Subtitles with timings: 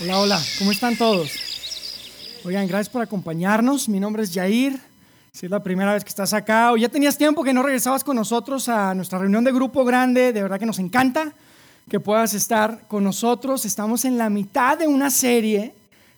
[0.00, 1.30] Hola, hola, ¿cómo están todos?
[2.44, 3.88] Oigan, gracias por acompañarnos.
[3.88, 4.76] Mi nombre es Jair.
[5.30, 8.02] Si es la primera vez que estás acá o ya tenías tiempo que no regresabas
[8.02, 11.32] con nosotros a nuestra reunión de grupo grande, de verdad que nos encanta
[11.88, 13.64] que puedas estar con nosotros.
[13.64, 15.72] Estamos en la mitad de una serie,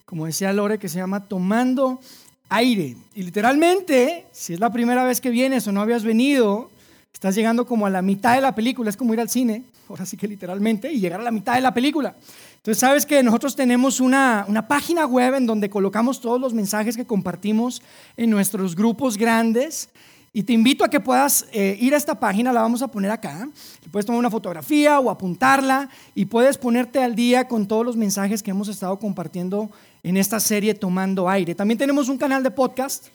[0.07, 2.01] como decía Lore, que se llama Tomando
[2.49, 2.97] Aire.
[3.15, 6.71] Y literalmente, si es la primera vez que vienes o no habías venido,
[7.17, 8.91] estás llegando como a la mitad de la película.
[8.91, 11.62] Es como ir al cine, ahora sí que literalmente, y llegar a la mitad de
[11.62, 12.15] la película.
[12.57, 17.06] Entonces, sabes que nosotros tenemos una, página web en donde colocamos todos los mensajes que
[17.06, 17.80] compartimos
[18.19, 19.89] en nuestros grupos grandes.
[20.34, 23.11] Y te invito a que puedas eh, ir a esta página, la vamos a poner
[23.11, 23.48] acá.
[23.91, 28.42] puedes tomar una fotografía o apuntarla y puedes ponerte al día con todos los mensajes
[28.42, 29.70] que hemos estado compartiendo
[30.03, 31.55] en esta serie Tomando Aire.
[31.55, 33.06] También tenemos un canal de podcast.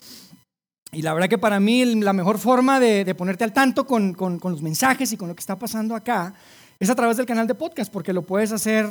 [0.94, 4.62] Y la verdad que para mí la mejor forma de, ponerte al tanto con, los
[4.62, 6.34] mensajes y con lo que está pasando acá
[6.80, 8.90] es a través del canal de podcast, porque lo puedes hacer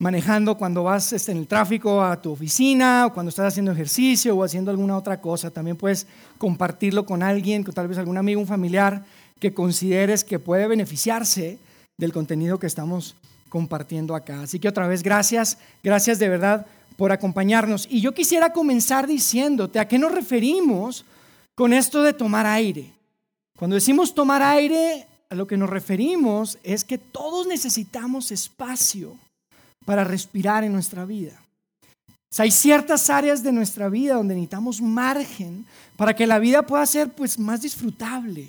[0.00, 4.36] manejando cuando vas este, en el tráfico a tu oficina o cuando estás haciendo ejercicio
[4.36, 5.50] o haciendo alguna otra cosa.
[5.50, 6.06] También puedes
[6.38, 9.04] compartirlo con alguien, con tal vez algún amigo, un familiar
[9.38, 11.58] que consideres que puede beneficiarse
[11.98, 13.14] del contenido que estamos
[13.48, 14.42] compartiendo acá.
[14.42, 17.86] Así que otra vez, gracias, gracias de verdad por acompañarnos.
[17.88, 21.04] Y yo quisiera comenzar diciéndote a qué nos referimos
[21.58, 22.88] con esto de tomar aire.
[23.58, 29.16] Cuando decimos tomar aire, a lo que nos referimos es que todos necesitamos espacio
[29.84, 31.32] para respirar en nuestra vida.
[32.38, 37.10] hay ciertas áreas de nuestra vida donde necesitamos margen para que la vida pueda ser
[37.10, 38.48] pues, más disfrutable.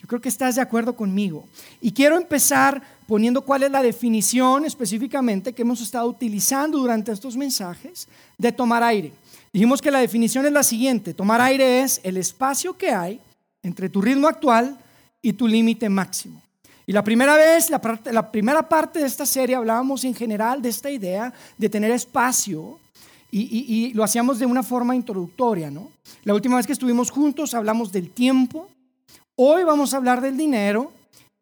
[0.00, 1.46] Yo creo que estás de acuerdo conmigo.
[1.80, 7.36] Y quiero empezar poniendo cuál es la definición específicamente que hemos estado utilizando durante estos
[7.36, 9.12] mensajes de tomar aire.
[9.52, 11.14] Dijimos que la definición es la siguiente.
[11.14, 13.20] Tomar aire es el espacio que hay
[13.62, 14.78] entre tu ritmo actual
[15.22, 16.40] y tu límite máximo.
[16.86, 20.90] Y la primera vez, la, primera parte de esta serie hablábamos en general de esta
[20.90, 22.78] idea de tener espacio
[23.30, 25.90] y, lo hacíamos de una forma introductoria, ¿no?
[26.24, 28.70] La última vez que estuvimos juntos hablamos del tiempo,
[29.36, 30.90] hoy vamos a hablar del dinero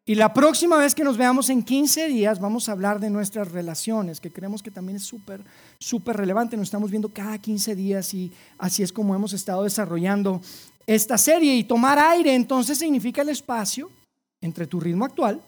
[0.09, 3.51] y la próxima vez que nos veamos en 15 días vamos a hablar de nuestras
[3.51, 5.43] relaciones, que creemos que también es súper,
[5.79, 6.55] súper relevante.
[6.55, 10.39] Nos estamos viendo cada 15 días y así es como hemos estado desarrollando
[10.85, 11.53] esta serie.
[11.57, 13.91] Y tomar aire entonces significa el espacio
[14.39, 15.41] entre tu ritmo actual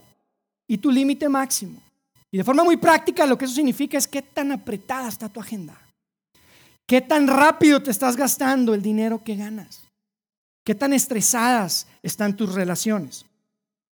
[0.68, 1.82] y tu límite máximo.
[2.30, 5.40] Y de forma muy práctica lo que eso significa es qué tan apretada está tu
[5.40, 5.80] agenda.
[6.86, 9.80] ¿Qué tan rápido te estás gastando el dinero que ganas?
[10.66, 13.26] ¿Qué tan estresadas están tus relaciones?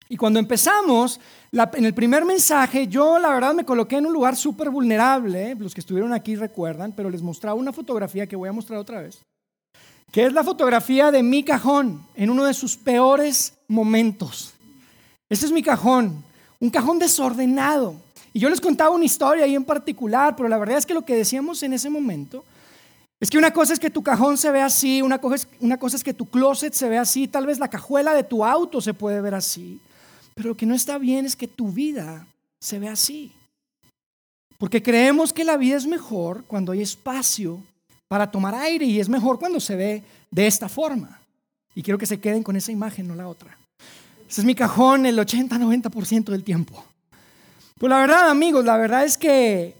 [0.09, 1.19] Y cuando empezamos,
[1.51, 5.73] en el primer mensaje, yo la verdad me coloqué en un lugar súper vulnerable, los
[5.73, 9.21] que estuvieron aquí recuerdan, pero les mostraba una fotografía que voy a mostrar otra vez,
[10.11, 14.53] que es la fotografía de mi cajón en uno de sus peores momentos.
[15.29, 16.23] Ese es mi cajón,
[16.59, 17.95] un cajón desordenado.
[18.31, 21.03] Y yo les contaba una historia ahí en particular, pero la verdad es que lo
[21.03, 22.45] que decíamos en ese momento
[23.19, 25.77] es que una cosa es que tu cajón se ve así, una cosa es, una
[25.77, 28.79] cosa es que tu closet se ve así, tal vez la cajuela de tu auto
[28.79, 29.81] se puede ver así,
[30.37, 32.27] pero lo que no está bien es que tu vida
[32.59, 33.31] se ve así.
[34.59, 37.59] Porque creemos que la vida es mejor cuando hay espacio
[38.07, 41.19] para tomar aire y es mejor cuando se ve de esta forma.
[41.73, 43.57] Y quiero que se queden con esa imagen, no la otra.
[44.29, 46.85] Ese es mi cajón el 80-90% del tiempo.
[47.79, 49.73] Pues la verdad, amigos, la verdad es que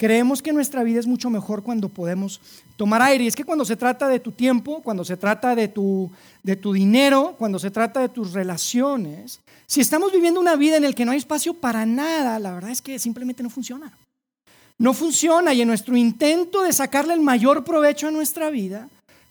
[0.00, 2.40] creemos que nuestra vida es mucho mejor cuando podemos
[2.78, 3.24] tomar aire.
[3.24, 6.10] Y es que cuando se trata de tu tiempo, cuando se trata de tu,
[6.42, 10.84] de tu dinero, cuando se trata de tus relaciones, si estamos viviendo una vida en
[10.84, 13.92] la que no hay espacio para nada, la verdad es que simplemente no funciona.
[14.78, 18.88] No funciona y en nuestro intento de sacarle el mayor provecho a nuestra vida,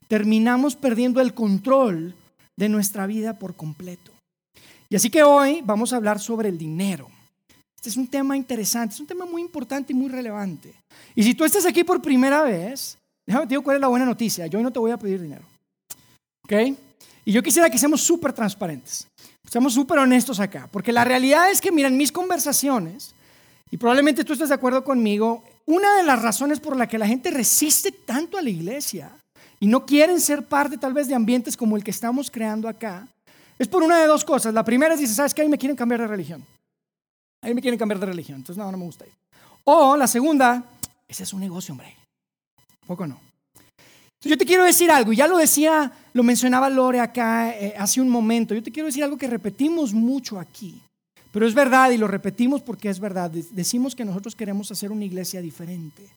[0.07, 2.13] terminamos perdiendo el control
[2.56, 4.12] de nuestra vida por completo.
[4.88, 7.09] Y así que hoy vamos a hablar sobre el dinero.
[7.80, 10.74] Este es un tema interesante, es un tema muy importante y muy relevante.
[11.16, 14.06] Y si tú estás aquí por primera vez, déjame te digo cuál es la buena
[14.06, 14.48] noticia.
[14.48, 15.44] Yo hoy no te voy a pedir dinero.
[16.44, 16.76] ¿Ok?
[17.24, 19.08] Y yo quisiera que seamos súper transparentes,
[19.50, 23.16] seamos súper honestos acá, porque la realidad es que, mira, en mis conversaciones,
[23.72, 27.08] y probablemente tú estés de acuerdo conmigo, una de las razones por la que la
[27.08, 29.10] gente resiste tanto a la iglesia
[29.58, 33.08] y no quieren ser parte tal vez de ambientes como el que estamos creando acá,
[33.58, 34.54] es por una de dos cosas.
[34.54, 35.44] La primera es, dice, ¿sabes qué?
[35.44, 36.44] Ahí me quieren cambiar de religión.
[37.41, 38.38] Ahí me quieren cambiar de religión.
[38.38, 39.13] Entonces, no, no me gusta ir.
[39.63, 40.63] O la segunda,
[41.07, 41.95] ese es un negocio, hombre.
[42.86, 43.19] Poco no.
[44.21, 48.01] Yo te quiero decir algo, y ya lo decía, lo mencionaba Lore acá eh, hace
[48.01, 48.53] un momento.
[48.53, 50.81] Yo te quiero decir algo que repetimos mucho aquí.
[51.31, 53.31] Pero es verdad y lo repetimos porque es verdad.
[53.31, 56.09] Decimos que nosotros queremos hacer una iglesia diferente.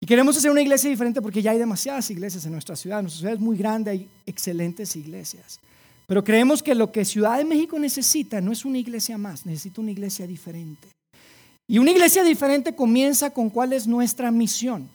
[0.00, 3.02] Y queremos hacer una iglesia diferente porque ya hay demasiadas iglesias en nuestra ciudad.
[3.02, 5.60] Nuestra ciudad es muy grande, hay excelentes iglesias.
[6.06, 9.80] Pero creemos que lo que Ciudad de México necesita no es una iglesia más, necesita
[9.80, 10.88] una iglesia diferente.
[11.66, 14.88] Y una iglesia diferente comienza con cuál es nuestra misión.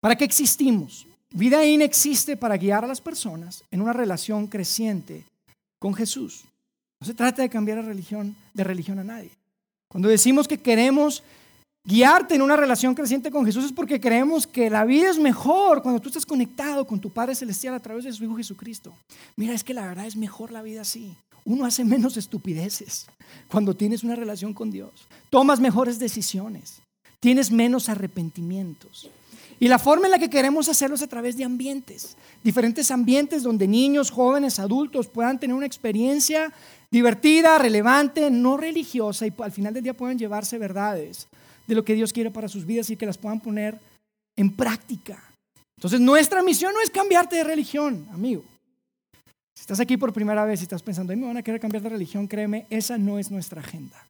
[0.00, 1.06] ¿Para qué existimos?
[1.30, 5.24] Vida In existe para guiar a las personas en una relación creciente
[5.78, 6.44] con Jesús.
[7.00, 9.30] No se trata de cambiar religión, de religión a nadie.
[9.88, 11.22] Cuando decimos que queremos
[11.88, 15.82] guiarte en una relación creciente con Jesús es porque creemos que la vida es mejor
[15.82, 18.92] cuando tú estás conectado con tu Padre Celestial a través de su Hijo Jesucristo.
[19.36, 21.16] Mira, es que la verdad es mejor la vida así.
[21.46, 23.06] Uno hace menos estupideces
[23.50, 24.90] cuando tienes una relación con Dios.
[25.30, 26.82] Tomas mejores decisiones.
[27.20, 29.10] Tienes menos arrepentimientos.
[29.58, 33.42] Y la forma en la que queremos hacerlo es a través de ambientes, diferentes ambientes
[33.42, 36.52] donde niños, jóvenes, adultos puedan tener una experiencia
[36.90, 41.28] divertida, relevante, no religiosa y al final del día puedan llevarse verdades
[41.68, 43.78] de lo que Dios quiere para sus vidas y que las puedan poner
[44.36, 45.22] en práctica.
[45.76, 48.42] Entonces nuestra misión no es cambiarte de religión, amigo.
[49.54, 51.90] Si estás aquí por primera vez y estás pensando, me van a querer cambiar de
[51.90, 54.04] religión, créeme, esa no es nuestra agenda.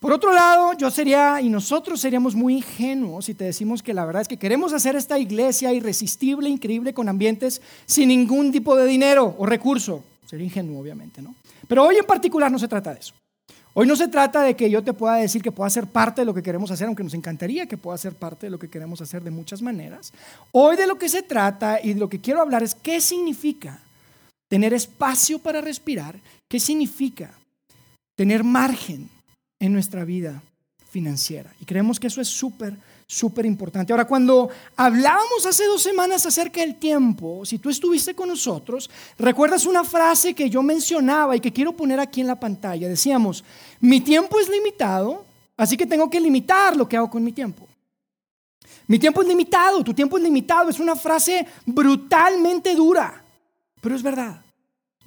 [0.00, 4.04] Por otro lado, yo sería y nosotros seríamos muy ingenuos si te decimos que la
[4.04, 8.86] verdad es que queremos hacer esta iglesia irresistible, increíble, con ambientes sin ningún tipo de
[8.86, 10.04] dinero o recurso.
[10.26, 11.34] Sería ingenuo, obviamente, ¿no?
[11.66, 13.14] Pero hoy en particular no se trata de eso.
[13.76, 16.24] Hoy no se trata de que yo te pueda decir que pueda ser parte de
[16.24, 19.00] lo que queremos hacer, aunque nos encantaría que pueda ser parte de lo que queremos
[19.00, 20.12] hacer de muchas maneras.
[20.52, 23.80] Hoy de lo que se trata y de lo que quiero hablar es qué significa
[24.48, 27.32] tener espacio para respirar, qué significa
[28.14, 29.08] tener margen
[29.58, 30.40] en nuestra vida
[30.88, 31.52] financiera.
[31.60, 32.76] Y creemos que eso es súper,
[33.14, 33.92] súper importante.
[33.92, 39.66] Ahora, cuando hablábamos hace dos semanas acerca del tiempo, si tú estuviste con nosotros, recuerdas
[39.66, 42.88] una frase que yo mencionaba y que quiero poner aquí en la pantalla.
[42.88, 43.44] Decíamos,
[43.80, 45.24] mi tiempo es limitado,
[45.56, 47.66] así que tengo que limitar lo que hago con mi tiempo.
[48.86, 50.68] Mi tiempo es limitado, tu tiempo es limitado.
[50.68, 53.24] Es una frase brutalmente dura,
[53.80, 54.42] pero es verdad.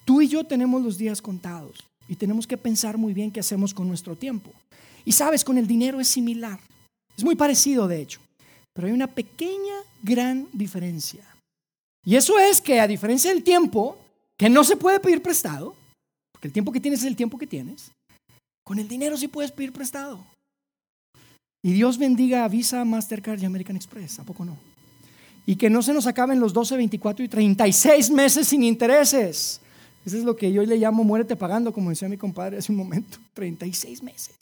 [0.05, 3.73] Tú y yo tenemos los días contados y tenemos que pensar muy bien qué hacemos
[3.73, 4.51] con nuestro tiempo.
[5.03, 6.59] Y sabes, con el dinero es similar.
[7.17, 8.19] Es muy parecido, de hecho.
[8.73, 9.73] Pero hay una pequeña,
[10.03, 11.25] gran diferencia.
[12.05, 13.97] Y eso es que a diferencia del tiempo,
[14.37, 15.75] que no se puede pedir prestado,
[16.31, 17.91] porque el tiempo que tienes es el tiempo que tienes,
[18.63, 20.23] con el dinero sí puedes pedir prestado.
[21.63, 24.57] Y Dios bendiga a Visa, Mastercard y American Express, ¿a poco no?
[25.45, 29.59] Y que no se nos acaben los 12, 24 y 36 meses sin intereses.
[30.05, 32.77] Eso es lo que yo le llamo muérete pagando, como decía mi compadre hace un
[32.77, 34.35] momento, 36 meses.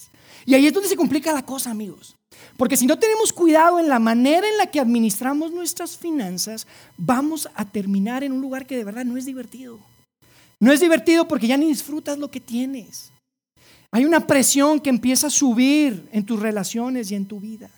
[0.45, 2.16] Y ahí es donde se complica la cosa, amigos.
[2.58, 6.68] Porque si no tenemos cuidado en la manera en la que administramos nuestras finanzas,
[6.98, 9.80] vamos a terminar en un lugar que de verdad no es divertido.
[10.60, 13.12] No es divertido porque ya ni disfrutas lo que tienes.
[13.92, 17.70] Hay una presión que empieza a subir en tus relaciones y en tu vida.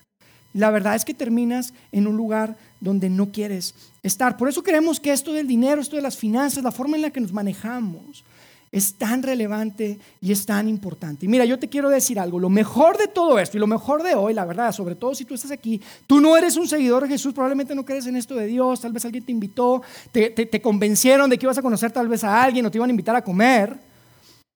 [0.54, 4.38] La verdad es que terminas en un lugar donde no quieres estar.
[4.38, 7.12] Por eso creemos que esto del dinero, esto de las finanzas, la forma en la
[7.12, 8.24] que nos manejamos,
[8.72, 11.26] es tan relevante y es tan importante.
[11.26, 14.04] Y mira, yo te quiero decir algo, lo mejor de todo esto y lo mejor
[14.04, 17.04] de hoy, la verdad, sobre todo si tú estás aquí, tú no eres un seguidor
[17.04, 19.82] de Jesús, probablemente no crees en esto de Dios, tal vez alguien te invitó,
[20.12, 22.90] te, te convencieron de que ibas a conocer tal vez a alguien o te iban
[22.90, 23.76] a invitar a comer.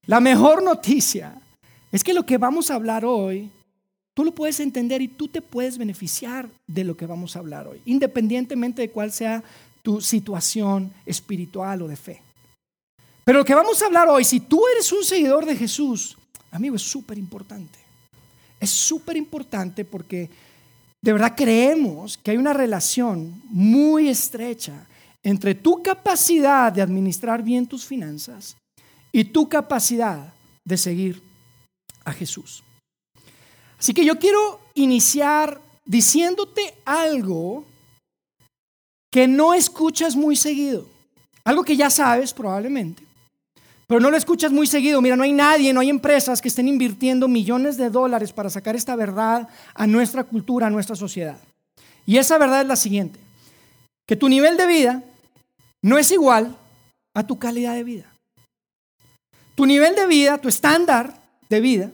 [0.07, 1.33] La mejor noticia
[1.91, 3.49] es que lo que vamos a hablar hoy
[4.13, 7.67] Tú lo puedes entender y tú te puedes beneficiar de lo que vamos a hablar
[7.67, 9.41] hoy, independientemente de cuál sea
[9.83, 12.21] tu situación espiritual o de fe.
[13.31, 16.17] Pero lo que vamos a hablar hoy, si tú eres un seguidor de Jesús,
[16.51, 17.79] amigo, es súper importante.
[18.59, 20.29] Es súper importante porque
[21.01, 24.85] de verdad creemos que hay una relación muy estrecha
[25.23, 28.57] entre tu capacidad de administrar bien tus finanzas
[29.13, 30.33] y tu capacidad
[30.65, 31.21] de seguir
[32.03, 32.65] a Jesús.
[33.79, 37.63] Así que yo quiero iniciar diciéndote algo
[39.09, 40.85] que no escuchas muy seguido.
[41.45, 43.05] Algo que ya sabes probablemente,
[43.91, 45.01] pero no lo escuchas muy seguido.
[45.01, 48.74] Mira, no hay nadie, no hay empresas que estén invirtiendo millones de dólares para sacar
[48.74, 51.38] esta verdad a nuestra cultura, a nuestra sociedad.
[52.05, 53.19] Y esa verdad es la siguiente,
[54.07, 55.03] que tu nivel de vida
[55.81, 56.55] no es igual
[57.13, 58.05] a tu calidad de vida.
[59.55, 61.13] Tu nivel de vida, tu estándar
[61.50, 61.91] de vida,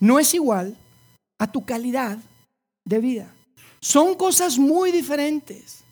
[0.00, 0.76] no es igual
[1.38, 2.18] a tu calidad
[2.84, 3.32] de vida.
[3.80, 5.84] Son cosas muy diferentes.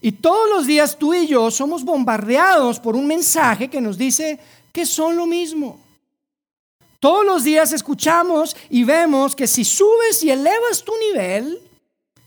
[0.00, 4.40] Y todos los días tú y yo somos bombardeados por un mensaje que nos dice
[4.74, 5.78] que son lo mismo.
[6.98, 11.60] Todos los días escuchamos y vemos que si subes y elevas tu nivel,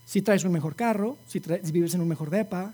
[0.05, 1.39] si traes un mejor carro, si,
[1.73, 2.73] vives en un mejor depa,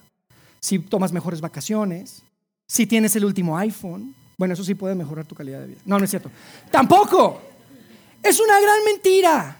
[0.60, 2.22] si tomas mejores vacaciones,
[2.68, 5.82] si tienes el último iPhone, bueno, eso sí puede mejorar tu calidad de vida.
[5.86, 6.30] No, no es cierto.
[6.70, 7.42] Tampoco.
[8.22, 9.58] Es una gran mentira.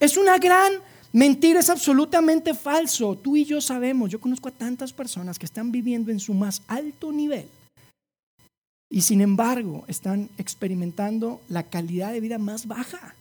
[0.00, 0.72] Es una gran
[1.12, 3.16] mentira, es absolutamente falso.
[3.16, 6.62] Tú y yo sabemos, yo conozco a tantas personas que están viviendo en su más
[6.66, 7.48] alto nivel
[8.94, 13.16] y sin embargo están experimentando la calidad de vida más baja.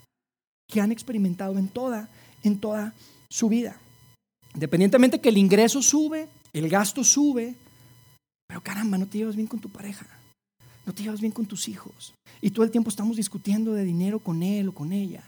[0.72, 2.10] que han experimentado en toda,
[2.42, 2.94] en toda
[3.30, 3.76] su vida.
[4.54, 7.56] Independientemente que el ingreso sube, el gasto sube,
[8.48, 10.08] pero caramba, no te llevas bien con tu pareja,
[10.86, 12.14] no te llevas bien con tus hijos.
[12.40, 15.24] Y todo el tiempo estamos discutiendo de dinero con él o con ella.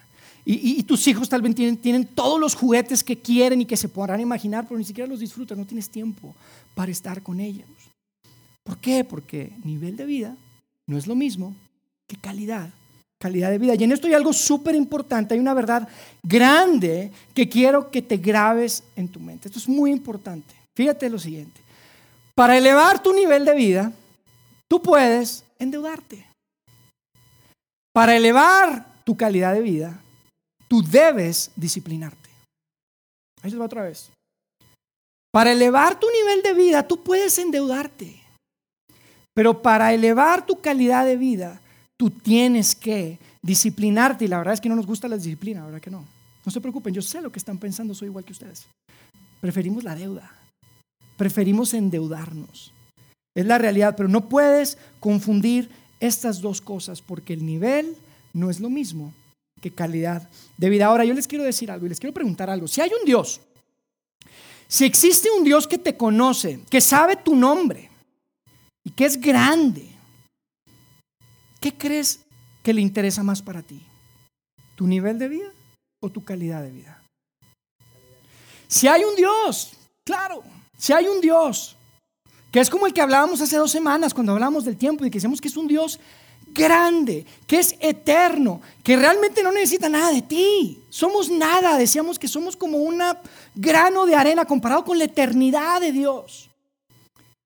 [0.45, 3.89] Y, tus hijos tal vez tienen, tienen, todos los juguetes que quieren y que se
[3.89, 6.35] podrán imaginar, pero ni siquiera los disfrutan, no tienes tiempo
[6.75, 7.67] para estar con ellos.
[8.65, 9.03] ¿Por qué?
[9.03, 10.35] Porque nivel de vida
[10.87, 11.55] no es lo mismo
[12.07, 12.69] que calidad,
[13.19, 13.75] calidad de vida.
[13.75, 15.87] Y en esto hay algo súper importante, hay una verdad
[16.23, 19.47] grande que quiero que te grabes en tu mente.
[19.47, 20.53] Esto es muy importante.
[20.75, 21.61] Fíjate lo siguiente.
[22.33, 23.93] Para elevar tu nivel de vida,
[24.67, 26.25] tú puedes endeudarte.
[27.93, 30.01] Para elevar tu calidad de vida,
[30.67, 32.29] tú debes disciplinarte.
[33.41, 34.09] Ahí se va otra vez.
[35.31, 38.24] Para elevar tu nivel de vida, tú puedes endeudarte.
[39.35, 41.61] Pero para elevar tu calidad de vida,
[41.97, 44.25] tú tienes que disciplinarte.
[44.25, 46.05] Y la verdad es que no nos gusta la disciplina, ¿verdad que no?
[46.45, 48.65] No se preocupen, yo sé lo que están pensando, soy igual que ustedes.
[49.41, 50.31] Preferimos la deuda.
[51.17, 52.71] Preferimos endeudarnos.
[53.35, 57.97] Es la realidad, pero no puedes confundir estas dos cosas porque el nivel
[58.33, 59.13] no es lo mismo
[59.61, 60.85] que calidad de vida.
[60.85, 62.69] Ahora yo les quiero decir algo y les quiero preguntar algo.
[62.69, 63.41] Si hay un Dios,
[64.67, 67.84] si existe un Dios que te conoce, que sabe tu nombre
[68.85, 69.89] y que es grande,
[71.59, 72.21] ¿qué crees
[72.63, 73.81] que le interesa más para ti?
[74.75, 75.51] ¿Tu nivel de vida
[75.99, 77.01] o tu calidad de vida?
[78.67, 79.73] Si hay un Dios,
[80.05, 80.43] claro,
[80.77, 81.75] si hay un Dios,
[82.51, 85.15] que es como el que hablábamos hace dos semanas cuando hablábamos del tiempo y que
[85.17, 85.99] decíamos que es un Dios
[86.53, 90.79] grande, que es eterno, que realmente no necesita nada de ti.
[90.89, 93.01] Somos nada, decíamos que somos como un
[93.55, 96.49] grano de arena comparado con la eternidad de Dios.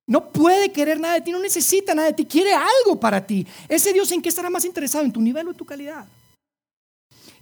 [0.10, 3.46] No puede querer nada de ti, no necesita nada de ti, quiere algo para ti.
[3.68, 6.08] Ese Dios en qué estará más interesado, en tu nivel o en tu calidad.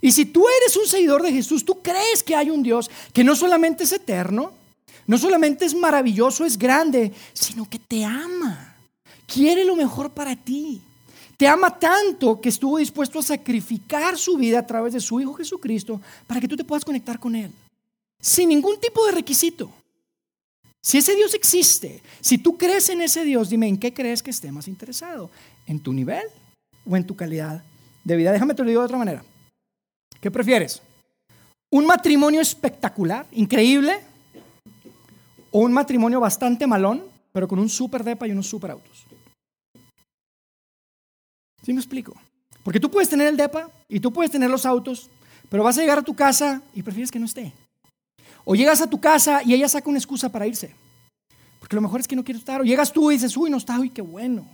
[0.02, 3.24] Y si tú eres un seguidor de Jesús, tú crees que hay un Dios que
[3.24, 4.52] no solamente es eterno,
[5.06, 8.76] no solamente es maravilloso, es grande, sino que te ama,
[9.26, 10.82] quiere lo mejor para ti.
[11.38, 15.32] Te ama tanto que estuvo dispuesto a sacrificar su vida a través de su Hijo
[15.32, 17.50] Jesucristo para que tú te puedas conectar con Él.
[18.20, 19.72] Sin ningún tipo de requisito.
[20.82, 24.30] Si ese Dios existe, si tú crees en ese Dios, dime en qué crees que
[24.30, 25.30] esté más interesado.
[25.66, 26.24] ¿En tu nivel
[26.86, 27.62] o en tu calidad
[28.04, 28.32] de vida?
[28.32, 29.24] Déjame te lo digo de otra manera.
[30.20, 30.80] ¿Qué prefieres?
[31.70, 34.00] ¿Un matrimonio espectacular, increíble?
[35.50, 39.04] ¿O un matrimonio bastante malón, pero con un super depa y unos super autos?
[41.62, 42.14] ¿Sí me explico?
[42.62, 45.10] Porque tú puedes tener el DEPA y tú puedes tener los autos,
[45.50, 47.52] pero vas a llegar a tu casa y prefieres que no esté.
[48.50, 50.74] O llegas a tu casa y ella saca una excusa para irse.
[51.60, 52.62] Porque lo mejor es que no quiere estar.
[52.62, 54.46] O llegas tú y dices, uy, no está, uy, qué bueno.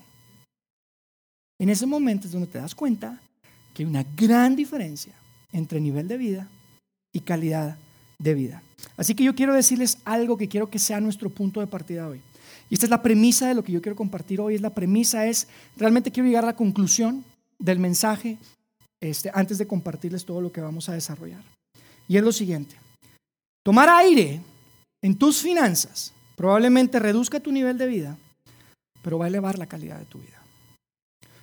[1.61, 3.21] En ese momento es donde te das cuenta
[3.73, 5.13] que hay una gran diferencia
[5.53, 6.49] entre nivel de vida
[7.13, 7.79] y calidad
[8.19, 8.65] de vida.
[8.97, 12.21] Así que yo quiero decirles algo que quiero que sea nuestro punto de partida hoy.
[12.71, 14.57] Y esta es la premisa de lo que yo quiero compartir hoy.
[14.57, 15.47] Es la premisa es,
[15.77, 17.25] realmente quiero llegar a la conclusión
[17.61, 18.39] del mensaje
[19.01, 21.45] este, antes de compartirles todo lo que vamos a desarrollar.
[22.09, 22.75] Y es lo siguiente.
[23.65, 24.41] Tomar aire
[25.03, 28.17] en tus finanzas probablemente reduzca tu nivel de vida,
[29.03, 30.41] pero va a elevar la calidad de tu vida.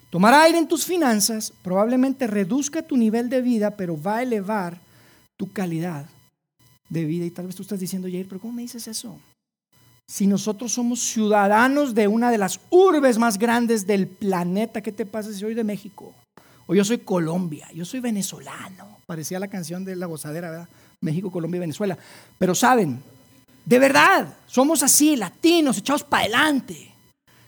[0.09, 4.79] Tomar aire en tus finanzas probablemente reduzca tu nivel de vida, pero va a elevar
[5.37, 6.05] tu calidad
[6.89, 7.25] de vida.
[7.25, 9.19] Y tal vez tú estás diciendo, Jair, pero ¿cómo me dices eso?
[10.11, 15.05] si nosotros somos ciudadanos de una de las urbes más grandes del planeta, ¿qué te
[15.05, 16.13] pasa si soy de México?
[16.67, 18.97] O yo soy Colombia, yo soy venezolano.
[19.05, 20.69] Parecía la canción de la gozadera, ¿verdad?
[21.01, 21.97] México, Colombia y Venezuela.
[22.37, 23.01] Pero saben,
[23.65, 26.91] de verdad, somos así, latinos, echados para adelante.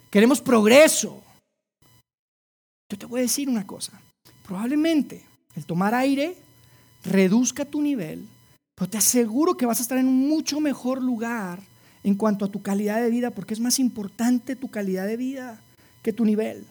[0.10, 1.22] Queremos progreso.
[2.92, 4.00] Yo te voy a decir una cosa.
[4.46, 5.24] Probablemente
[5.56, 6.36] el tomar aire
[7.04, 8.28] reduzca tu nivel,
[8.76, 11.60] pero te aseguro que vas a estar en un mucho mejor lugar
[12.04, 15.62] en cuanto a tu calidad de vida, porque es más importante tu calidad de vida
[16.02, 16.66] que tu nivel.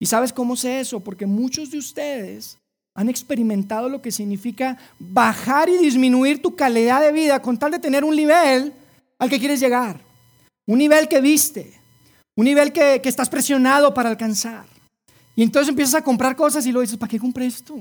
[0.00, 1.00] ¿Y sabes cómo sé eso?
[1.00, 2.58] Porque muchos de ustedes
[2.94, 7.80] han experimentado lo que significa bajar y disminuir tu calidad de vida con tal de
[7.80, 8.72] tener un nivel
[9.18, 10.00] al que quieres llegar.
[10.66, 11.72] Un nivel que viste,
[12.36, 14.64] un nivel que, que estás presionado para alcanzar.
[15.36, 17.76] Y entonces empiezas a comprar cosas y lo dices, ¿para qué compré esto?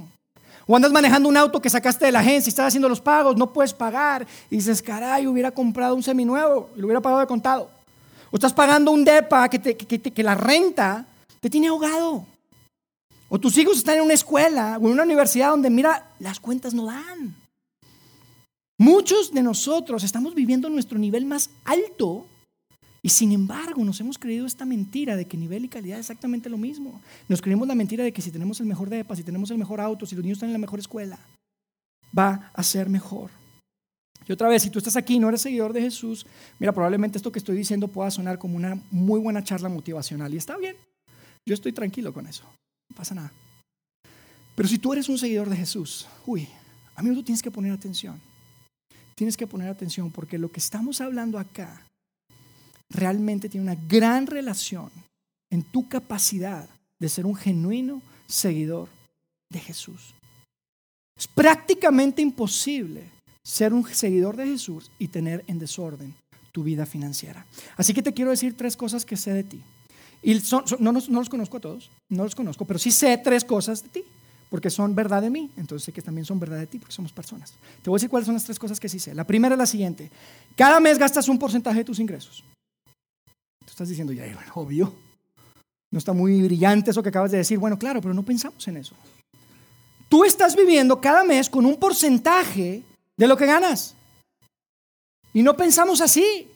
[0.65, 3.38] O andas manejando un auto que sacaste de la agencia y estás haciendo los pagos,
[3.38, 4.25] no puedes pagar.
[4.50, 7.70] Y dices, caray, hubiera comprado un seminuevo y lo hubiera pagado de contado.
[8.32, 11.05] O estás pagando un DEPA que, que la renta
[11.39, 12.25] te tiene ahogado.
[13.30, 16.74] O tus hijos están en una escuela o en una universidad donde, mira, las cuentas
[16.74, 17.36] no dan.
[18.77, 22.25] Muchos de nosotros estamos viviendo nuestro nivel más alto
[23.06, 26.50] y sin embargo, nos hemos creído esta mentira de que nivel y calidad es exactamente
[26.50, 27.01] lo mismo.
[27.27, 29.82] Nos creemos la mentira de que si tenemos el mejor depa, si tenemos el mejor
[29.82, 31.20] auto, si los niños están en la mejor escuela,
[32.18, 33.30] va a ser mejor.
[34.25, 36.25] Y otra vez, si tú estás aquí y no eres seguidor de Jesús,
[36.60, 40.34] mira, probablemente esto que estoy diciendo pueda sonar como una muy buena charla motivacional.
[40.34, 40.77] Y está bien,
[41.46, 42.46] yo estoy tranquilo con eso,
[42.90, 43.32] no pasa nada.
[44.56, 46.48] Pero si tú eres un seguidor de Jesús, uy,
[46.96, 48.20] a mí tú tienes que poner atención.
[49.16, 51.82] Tienes que poner atención porque lo que estamos hablando acá
[52.90, 54.92] realmente tiene una gran relación
[55.50, 56.68] en tu capacidad
[57.00, 58.90] de ser un genuino seguidor
[59.50, 60.13] de Jesús.
[61.18, 63.10] Es prácticamente imposible
[63.44, 66.16] ser un seguidor de Jesús y tener en desorden
[66.52, 67.46] tu vida financiera.
[67.78, 69.62] Así que te quiero decir tres cosas que sé de ti.
[70.24, 70.42] Y
[70.80, 74.03] no, los conozco a todos, no los conozco, pero sí sé tres cosas de ti,
[74.50, 77.12] porque son verdad de mí, entonces sé que también son verdad de ti, porque somos
[77.12, 77.53] personas.
[77.82, 79.13] Te voy a decir cuáles son las tres cosas que sí sé.
[79.13, 80.10] La primera es la siguiente,
[80.56, 82.44] cada mes gastas un porcentaje de tus ingresos.
[83.65, 84.94] Tú estás diciendo, ya, bueno, obvio,
[85.92, 87.60] no está muy brillante eso que acabas de decir.
[87.60, 88.96] Bueno, claro, pero no pensamos en eso.
[90.10, 92.82] Tú estás viviendo cada mes con un porcentaje
[93.15, 93.94] de lo que ganas.
[95.34, 96.48] Y no pensamos así.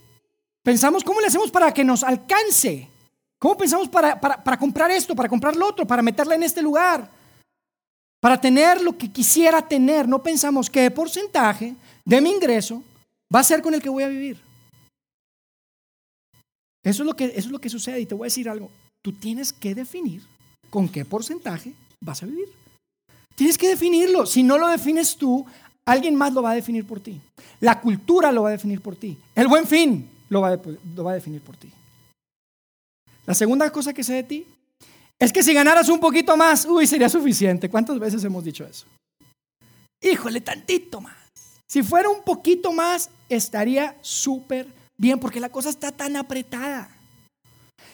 [0.64, 2.90] Pensamos cómo le hacemos para que nos alcance.
[3.39, 7.10] ¿Cómo pensamos para, para, comprar esto, para comprar lo otro, para meterla en este lugar?
[8.20, 10.08] Para tener lo que quisiera tener.
[10.08, 12.84] No pensamos qué porcentaje de mi ingreso
[13.34, 14.41] va a ser con el que voy a vivir.
[16.84, 18.00] Eso es lo que, eso es lo que sucede.
[18.00, 18.72] Y te voy a decir algo
[19.08, 20.22] tú tienes que definir
[20.70, 22.50] con qué porcentaje vas a vivir.
[23.36, 24.25] Tienes que definirlo.
[24.25, 25.46] Si no lo defines tú,
[25.86, 27.22] alguien más lo va a definir por ti.
[27.62, 29.17] La cultura lo va a definir por ti.
[29.34, 31.70] El buen fin lo va, a, definir por ti.
[33.28, 34.46] La segunda cosa que sé de ti
[35.20, 37.70] es que si ganaras un poquito más, uy, sería suficiente.
[37.70, 38.86] ¿Cuántas veces hemos dicho eso?
[40.02, 41.16] Híjole, tantito más.
[41.68, 44.68] Si fuera un poquito más, estaría súper
[44.98, 46.90] bien, porque la cosa está tan apretada.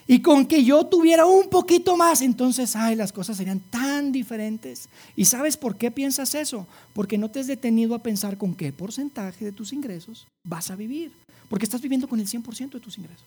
[0.06, 4.88] Y con que yo tuviera un poquito más, entonces, ay, las cosas serían tan diferentes.
[5.16, 6.68] ¿Y sabes por qué piensas eso?
[6.94, 10.76] Porque no te has detenido a pensar con qué porcentaje de tus ingresos vas a
[10.76, 11.12] vivir.
[11.50, 13.26] Porque estás viviendo con el 100% de tus ingresos.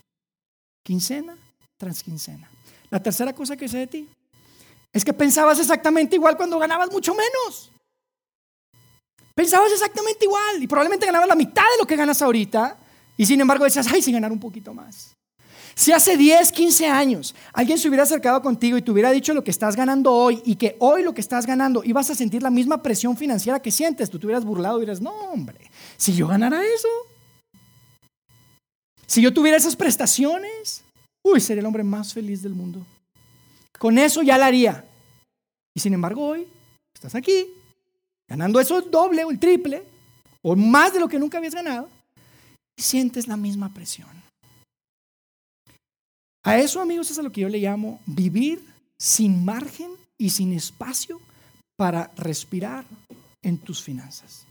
[0.84, 1.36] Quincena
[1.76, 2.48] tras quincena.
[2.90, 4.08] La tercera cosa que sé de ti
[4.92, 7.70] es que pensabas exactamente igual cuando ganabas mucho menos.
[9.34, 12.76] Pensabas exactamente igual y probablemente ganabas la mitad de lo que ganas ahorita
[13.16, 15.14] y sin embargo decías, ay, si ganar un poquito más.
[15.74, 19.44] Si hace 10, 15 años alguien se hubiera acercado contigo y te hubiera dicho lo
[19.44, 22.48] que estás ganando hoy y que hoy lo que estás ganando ibas a sentir la
[22.48, 26.28] misma presión financiera que sientes, tú te hubieras burlado y hubieras, no hombre, si yo
[26.28, 26.88] ganara eso,
[29.06, 30.82] si yo tuviera esas prestaciones,
[31.26, 32.86] uy, sería el hombre más feliz del mundo.
[33.78, 34.84] Con eso ya la haría.
[35.74, 36.46] Y sin embargo hoy
[36.94, 37.46] estás aquí,
[38.28, 39.82] ganando eso doble o el triple,
[40.42, 41.88] o más de lo que nunca habías ganado,
[42.78, 44.08] y sientes la misma presión.
[46.44, 48.64] A eso, amigos, es a lo que yo le llamo vivir
[48.98, 51.20] sin margen y sin espacio
[51.76, 52.84] para respirar
[53.42, 54.46] en tus finanzas.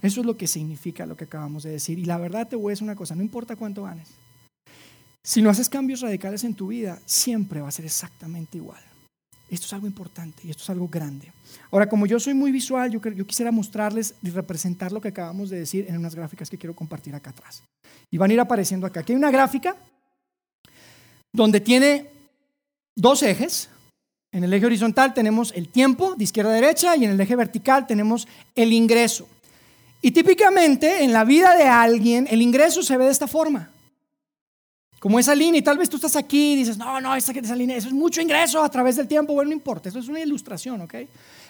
[0.00, 1.98] Eso es lo que significa lo que acabamos de decir.
[1.98, 4.08] Y la verdad te voy a decir una cosa, no importa cuánto ganes.
[5.26, 8.80] Si no haces cambios radicales en tu vida, siempre va a ser exactamente igual.
[9.48, 11.32] Esto es algo importante y esto es algo grande.
[11.70, 15.60] Ahora, como yo soy muy visual, yo, quisiera mostrarles y representar lo que acabamos de
[15.60, 17.62] decir en unas gráficas que quiero compartir acá atrás.
[18.10, 19.00] Y van a ir apareciendo acá.
[19.00, 19.76] Aquí hay una gráfica
[21.32, 22.10] donde tiene
[22.94, 23.70] dos ejes.
[24.30, 27.36] En el eje horizontal tenemos el tiempo de izquierda a derecha y en el eje
[27.36, 29.26] vertical tenemos el ingreso.
[30.02, 33.70] Y típicamente en la vida de alguien el ingreso se ve de esta forma.
[35.04, 37.54] Como esa línea, y tal vez tú estás aquí y dices, no, no, esa, esa
[37.54, 39.34] línea, eso es mucho ingreso a través del tiempo.
[39.34, 40.94] Bueno, no importa, eso es una ilustración, ¿ok?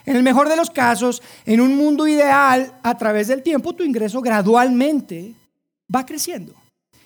[0.07, 3.85] En el mejor de los casos, en un mundo ideal, a través del tiempo, tu
[3.85, 5.35] ingreso gradualmente
[5.95, 6.53] va creciendo.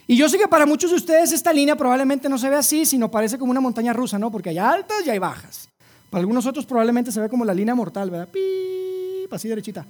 [0.06, 2.86] Y yo sé que para muchos de ustedes esta línea probablemente no se ve así,
[2.86, 4.30] sino parece como una montaña rusa, ¿no?
[4.30, 5.68] Porque hay altas y hay bajas.
[6.08, 8.28] Para algunos otros probablemente se ve como la línea mortal, ¿verdad?
[8.32, 9.84] Pip, así derechita.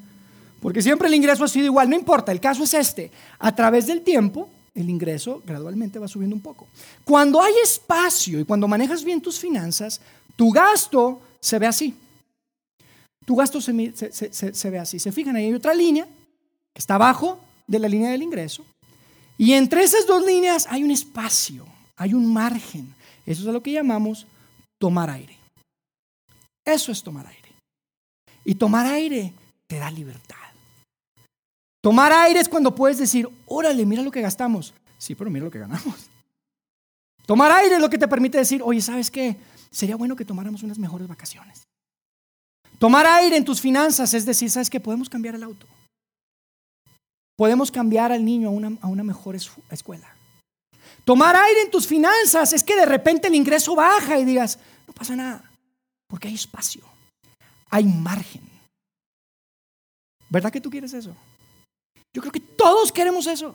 [0.61, 3.13] Porque siempre el ingreso ha sido igual, no importa, el caso es este.
[3.39, 6.67] A través del tiempo, el ingreso gradualmente va subiendo un poco.
[7.05, 10.01] Cuando hay espacio y cuando manejas bien tus finanzas,
[10.37, 11.95] tu gasto se ve así.
[13.25, 13.93] Tu gasto se,
[14.53, 14.99] se ve así.
[14.99, 18.65] Se fijan, ahí hay otra línea que está abajo de la línea del ingreso
[19.39, 21.65] y entre esas dos líneas hay un espacio,
[21.97, 22.93] hay un margen.
[23.25, 24.27] Eso es lo que llamamos
[24.81, 25.37] tomar aire.
[26.65, 27.49] Eso es tomar aire.
[28.45, 29.33] Y tomar aire
[29.69, 30.37] te da libertad.
[31.81, 34.75] Tomar aire es cuando puedes decir, órale, mira lo que gastamos.
[34.99, 36.09] Sí, pero mira lo que ganamos.
[37.27, 39.37] Tomar aire es lo que te permite decir, oye, ¿sabes qué?
[39.71, 41.63] Sería bueno que tomáramos unas mejores vacaciones.
[42.79, 44.81] Tomar aire en tus finanzas es decir, ¿sabes qué?
[44.81, 45.67] Podemos cambiar el auto.
[47.37, 50.09] Podemos cambiar al niño a una, a una mejor escuela.
[51.05, 54.93] Tomar aire en tus finanzas es que de repente el ingreso baja y digas, no
[54.93, 55.51] pasa nada,
[56.07, 56.83] porque hay espacio,
[57.71, 58.43] hay margen.
[60.29, 61.15] ¿Verdad que tú quieres eso?
[62.15, 63.55] Yo creo que todos queremos eso.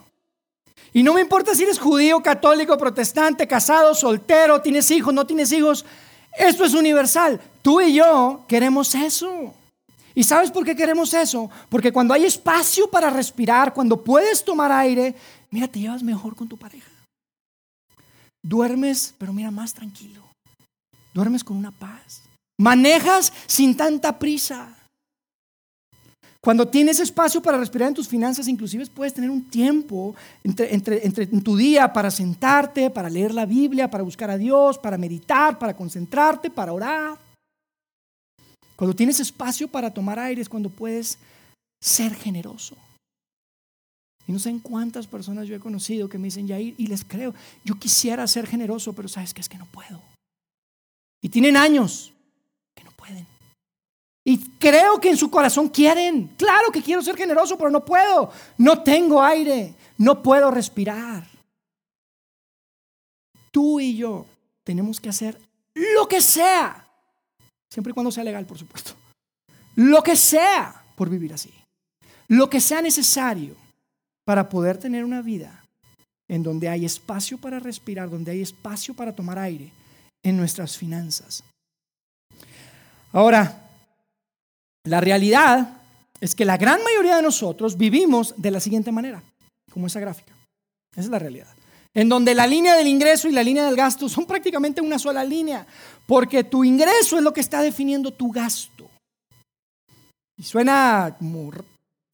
[0.94, 5.52] Y no me importa si eres judío, católico, protestante, casado, soltero, tienes hijos, no tienes
[5.52, 5.86] hijos.
[6.38, 7.42] Esto es universal.
[7.62, 9.54] Tú y yo queremos eso.
[10.16, 11.50] ¿Y sabes por qué queremos eso?
[11.70, 15.16] Porque cuando hay espacio para respirar, cuando puedes tomar aire,
[15.50, 16.90] mira, te llevas mejor con tu pareja.
[18.44, 20.22] Duermes, pero mira, más tranquilo.
[21.14, 22.22] Duermes con una paz.
[22.60, 24.73] Manejas sin tanta prisa.
[26.44, 30.74] Cuando tienes espacio para respirar en tus finanzas, inclusive puedes tener un tiempo entre,
[31.06, 35.58] en tu día para sentarte, para leer la Biblia, para buscar a Dios, para meditar,
[35.58, 37.18] para concentrarte, para orar.
[38.76, 41.18] Cuando tienes espacio para tomar aire es cuando puedes
[41.80, 42.76] ser generoso.
[44.28, 47.06] Y no sé en cuántas personas yo he conocido que me dicen, Yair, y les
[47.06, 50.02] creo, yo quisiera ser generoso, pero sabes que es que no puedo.
[51.22, 52.12] Y tienen años
[52.76, 53.33] que no pueden.
[54.26, 56.30] Y creo que en su corazón quieren.
[56.38, 58.32] Claro que quiero ser generoso, pero no puedo.
[58.58, 59.74] No tengo aire.
[59.98, 61.28] No puedo respirar.
[63.52, 64.26] Tú y yo
[64.64, 65.40] tenemos que hacer
[65.76, 66.88] lo que sea.
[67.70, 68.94] Siempre y cuando sea legal, por supuesto.
[69.76, 71.52] Lo que sea por vivir así.
[72.28, 73.56] Lo que sea necesario
[74.26, 75.64] para poder tener una vida
[76.30, 79.72] en donde hay espacio para respirar, donde hay espacio para tomar aire
[80.24, 81.44] en nuestras finanzas.
[83.12, 83.63] Ahora,
[84.84, 85.78] la realidad
[86.20, 89.22] es que la gran mayoría de nosotros vivimos de la siguiente manera,
[89.72, 90.34] como esa gráfica.
[90.92, 91.48] Esa es la realidad.
[91.94, 95.24] En donde la línea del ingreso y la línea del gasto son prácticamente una sola
[95.24, 95.66] línea,
[96.08, 98.90] porque tu ingreso es lo que está definiendo tu gasto.
[100.38, 101.52] Y suena como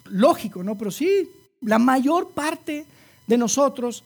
[0.05, 0.77] lógico, ¿no?
[0.77, 1.29] Pero sí,
[1.61, 2.85] la mayor parte
[3.25, 4.03] de nosotros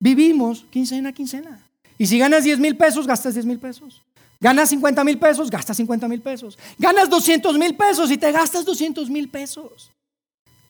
[0.00, 1.60] vivimos quincena a quincena.
[1.96, 4.02] Y si ganas 10 mil pesos, gastas 10 mil pesos.
[4.40, 6.58] Ganas 50 mil pesos, gastas 50 mil pesos.
[6.78, 9.90] Ganas 200 mil pesos y te gastas 200 mil pesos.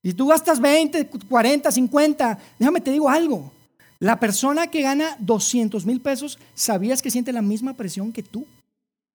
[0.03, 2.39] Y tú gastas 20, 40, 50.
[2.59, 3.51] Déjame te digo algo.
[3.99, 8.47] La persona que gana 200 mil pesos, ¿sabías que siente la misma presión que tú?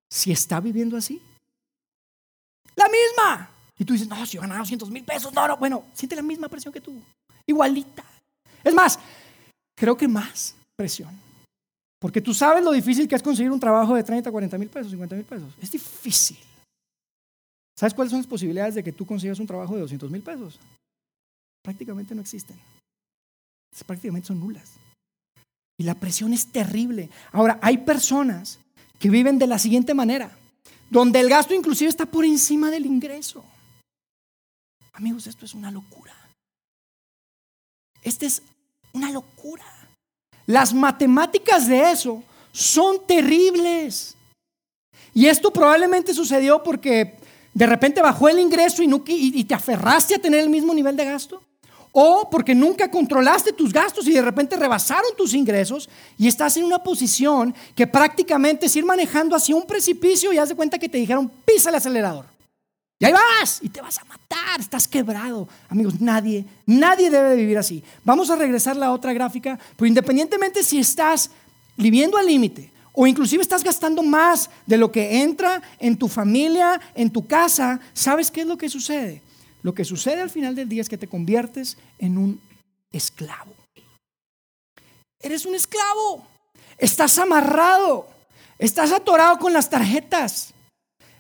[0.10, 1.22] Si está viviendo así.
[2.76, 3.50] La misma.
[3.78, 5.58] Y tú dices, no, si yo ganaba 200 mil pesos, no, no.
[5.58, 7.00] Bueno, siente la misma presión que tú.
[7.46, 8.04] Igualita.
[8.64, 9.00] Es más,
[9.76, 11.29] creo que más presión.
[12.00, 14.92] Porque tú sabes lo difícil que es conseguir un trabajo de 30, 40 mil pesos,
[14.92, 15.54] 50 mil pesos.
[15.62, 16.38] Es difícil.
[17.78, 20.60] ¿Sabes cuáles son las posibilidades de que tú consigas un trabajo de 200 mil pesos?
[21.62, 22.58] Prácticamente no existen.
[23.86, 24.72] Prácticamente son nulas.
[25.78, 27.10] Y la presión es terrible.
[27.32, 28.60] Ahora, hay personas
[28.98, 30.32] que viven de la siguiente manera,
[30.90, 33.46] donde el gasto inclusive está por encima del ingreso.
[34.94, 36.14] Amigos, esto es una locura.
[38.02, 38.42] Esta es
[38.92, 39.79] una locura.
[40.50, 44.16] Las matemáticas de eso son terribles.
[45.14, 47.20] Y esto probablemente sucedió porque
[47.54, 51.06] de repente bajó el ingreso y, y, te aferraste a tener el mismo nivel de
[51.06, 51.40] gasto.
[51.92, 56.64] O porque nunca controlaste tus gastos y de repente rebasaron tus ingresos y estás en
[56.64, 60.90] una posición que prácticamente es ir manejando hacia un precipicio y haz de cuenta que
[60.90, 62.26] te dijeron pisa el acelerador.
[63.00, 65.48] Y ahí vas y te vas a matar, estás quebrado.
[65.70, 67.82] Amigos, nadie, nadie debe vivir así.
[68.04, 71.32] Vamos a regresar a la otra gráfica, pero independientemente si estás
[71.78, 76.82] viviendo al límite o inclusive estás gastando más de lo que entra en tu familia,
[76.94, 79.22] en tu casa, ¿sabes qué es lo que sucede?
[79.64, 82.42] Lo que sucede al final del día es que te conviertes en un
[82.92, 83.54] esclavo.
[85.22, 86.26] Eres un esclavo.
[86.78, 88.08] Estás amarrado.
[88.58, 90.54] Estás atorado con las tarjetas.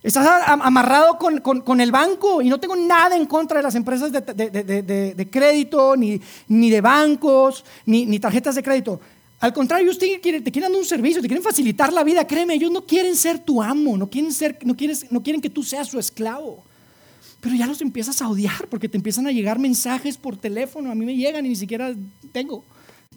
[0.02, 5.30] Estás amarrado con, el banco y no tengo nada en contra de las empresas de,
[5.30, 9.02] crédito, ni, ni, de bancos, ni, tarjetas de crédito.
[9.42, 12.72] Al contrario, quiere, te quieren dar un servicio, te quieren facilitar la vida, créeme, ellos
[12.72, 14.76] no quieren ser tu amo, no quieren, ser, no,
[15.12, 16.64] no quieren que tú seas su esclavo.
[17.42, 20.96] Pero ya los empiezas a odiar porque te empiezan a llegar mensajes por teléfono, a
[20.96, 21.94] mí me llegan y ni siquiera
[22.32, 22.64] tengo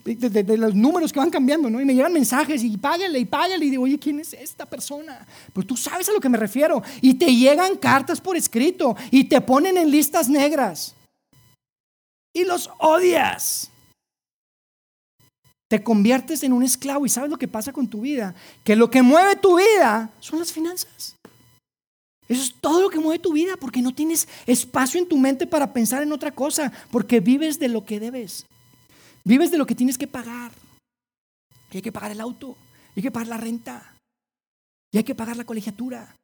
[0.05, 1.81] de, los números que van cambiando, ¿no?
[1.81, 5.27] Y me llegan mensajes y págale y págale y digo, oye, ¿quién es esta persona?
[5.53, 6.83] Pues tú sabes a lo que me refiero.
[7.01, 10.95] Y te llegan cartas por escrito y te ponen en listas negras.
[12.35, 13.71] Y los odias.
[15.69, 18.35] Te conviertes en un esclavo y sabes lo que pasa con tu vida.
[18.65, 21.17] Que lo que mueve tu vida son las finanzas.
[22.29, 25.47] Eso es todo lo que mueve tu vida porque no tienes espacio en tu mente
[25.47, 28.47] para pensar en otra cosa, porque vives de lo que debes.
[29.25, 30.53] Vives de lo que tienes que pagar.
[31.71, 32.57] Y hay que pagar el auto,
[32.95, 33.95] y hay que pagar la renta,
[34.93, 36.15] y hay que pagar la colegiatura,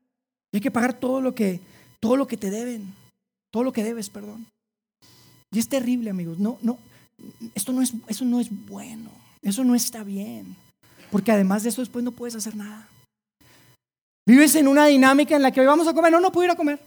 [0.53, 1.61] y hay que pagar todo lo que,
[2.01, 2.93] todo lo que te deben,
[3.51, 4.47] todo lo que debes, perdón.
[5.51, 6.39] Y es terrible, amigos.
[6.39, 6.79] No, no,
[7.55, 9.11] esto no es, eso no es bueno.
[9.43, 10.57] Eso no está bien.
[11.11, 12.89] Porque además de eso después no puedes hacer nada.
[14.27, 16.13] Vives en una dinámica en la que hoy vamos a comer.
[16.13, 16.79] No, no puedo ir a comer.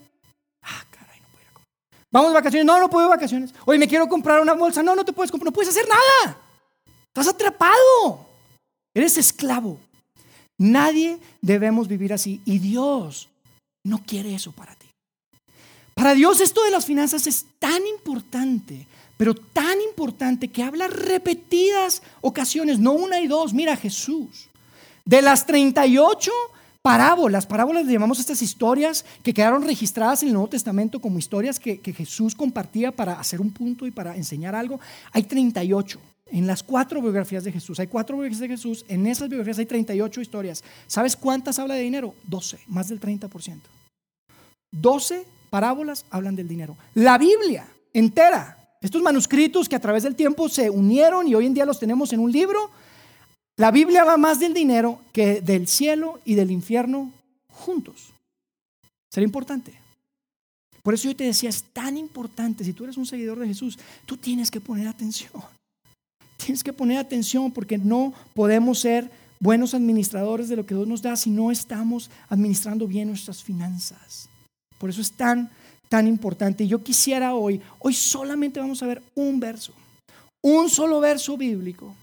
[2.12, 2.66] Vamos de vacaciones.
[2.66, 3.54] No, no puedo de vacaciones.
[3.66, 4.84] Oye, me quiero comprar una bolsa.
[4.84, 5.46] No, no te puedes comprar.
[5.46, 6.38] No puedes hacer nada.
[7.08, 8.26] Estás atrapado.
[8.94, 9.80] Eres esclavo.
[10.58, 12.42] Nadie debemos vivir así.
[12.46, 13.30] Y Dios
[13.84, 14.88] no quiere eso para ti.
[15.94, 22.02] Para Dios esto de las finanzas es tan importante, pero tan importante que habla repetidas
[22.22, 23.54] ocasiones, no una y dos.
[23.54, 24.48] Mira Jesús.
[25.06, 26.32] De las 38
[26.82, 31.60] parábolas, parábolas le llamamos estas historias que quedaron registradas en el Nuevo Testamento como historias
[31.60, 34.80] que, que Jesús compartía para hacer un punto y para enseñar algo.
[35.12, 36.00] Hay 38
[36.32, 37.80] en las cuatro biografías de Jesús.
[37.80, 38.86] Hay cuatro biografías de Jesús.
[38.88, 40.64] En esas biografías hay 38 historias.
[40.88, 42.16] ¿Sabes cuántas habla de dinero?
[42.28, 43.60] 12, más del 30%.
[44.72, 46.78] 12 parábolas hablan del dinero.
[46.96, 51.54] La Biblia entera, estos manuscritos que a través del tiempo se unieron y hoy en
[51.54, 52.72] día los tenemos en un libro,
[53.62, 57.12] la Biblia va más del dinero que del cielo y del infierno
[57.48, 58.10] juntos.
[59.08, 59.72] Será importante.
[60.82, 63.78] Por eso yo te decía, es tan importante, si tú eres un seguidor de Jesús,
[64.08, 65.32] tú tienes que poner atención.
[66.44, 71.04] Tienes que poner atención porque no podemos ser buenos administradores de lo que Dios nos
[71.04, 74.28] da si no estamos administrando bien nuestras finanzas.
[74.80, 75.52] Por eso es tan,
[75.88, 76.64] tan importante.
[76.64, 79.72] Y yo quisiera hoy, hoy solamente vamos a ver un verso,
[80.42, 81.96] un solo verso bíblico,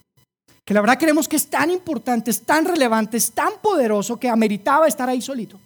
[0.69, 4.29] que la verdad creemos que es tan importante, es tan relevante, es tan poderoso que
[4.29, 5.59] ameritaba estar ahí solito.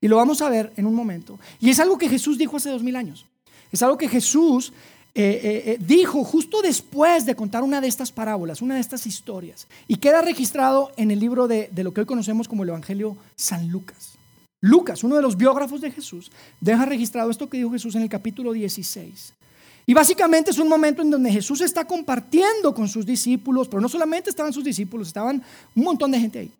[0.00, 1.40] Y lo vamos a ver en un momento.
[1.58, 3.26] Y es algo que Jesús dijo hace dos mil años.
[3.72, 4.72] Es algo que Jesús
[5.12, 9.08] eh, eh, eh, dijo justo después de contar una de estas parábolas, una de estas
[9.08, 13.16] historias, y queda registrado en el libro de, lo que hoy conocemos como el Evangelio
[13.34, 14.12] San Lucas.
[14.60, 16.30] Lucas, uno de los biógrafos de Jesús,
[16.60, 19.34] deja registrado esto que dijo Jesús en el capítulo 16.
[19.84, 23.88] Y básicamente es un momento en donde Jesús está compartiendo con sus discípulos, pero no
[23.88, 25.42] solamente estaban sus discípulos, estaban
[25.74, 26.52] un montón de gente ahí.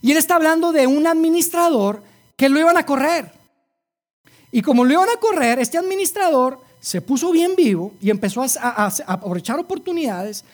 [0.00, 2.02] Y él está hablando de un administrador
[2.36, 3.32] que lo iban a correr.
[4.50, 8.92] Y como lo iban a correr, este administrador se puso bien vivo y empezó a,
[9.06, 10.44] aprovechar oportunidades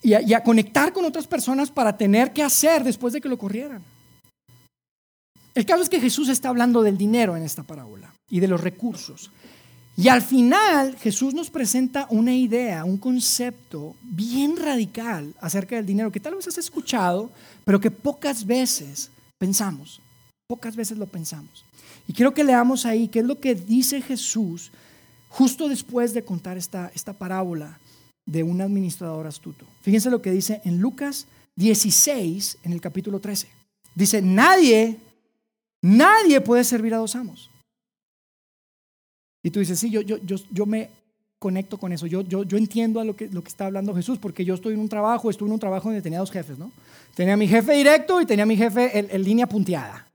[0.00, 3.82] y a, conectar con otras personas para tener que hacer después de que lo corrieran.
[5.54, 8.60] El caso es que Jesús está hablando del dinero en esta parábola y de los
[8.60, 9.30] recursos.
[9.96, 16.10] Y al final Jesús nos presenta una idea, un concepto bien radical acerca del dinero
[16.10, 17.30] que tal vez has escuchado,
[17.64, 20.00] pero que pocas veces pensamos,
[20.48, 21.64] pocas veces lo pensamos.
[22.08, 24.72] Y quiero que leamos ahí qué es lo que dice Jesús
[25.28, 27.78] justo después de contar esta, esta parábola
[28.26, 29.64] de un administrador astuto.
[29.82, 31.26] Fíjense lo que dice en Lucas
[31.56, 33.48] 16, en el capítulo 13.
[33.94, 34.98] Dice, nadie,
[35.82, 37.50] nadie puede servir a dos amos.
[39.44, 40.16] Y tú dices, sí, yo, yo,
[40.50, 40.88] yo, me
[41.38, 42.06] conecto con eso.
[42.06, 44.72] Yo, yo, yo entiendo a lo que, lo que está hablando Jesús, porque yo estoy
[44.72, 46.72] en un trabajo, estuve en un trabajo donde tenía dos jefes, ¿no?
[47.14, 50.08] Tenía mi jefe directo y tenía mi jefe en, línea punteada.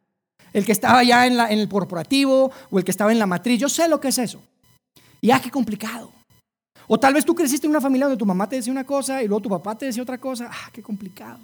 [0.52, 3.28] El que estaba ya en, la, en el corporativo o el que estaba en la
[3.28, 3.60] matriz.
[3.60, 4.42] Yo sé lo que es eso.
[5.22, 6.12] Y ah, qué complicado.
[6.88, 9.22] O tal vez tú creciste en una familia donde tu mamá te decía una cosa
[9.22, 10.50] y luego tu papá te decía otra cosa.
[10.52, 11.38] Ah, qué complicado.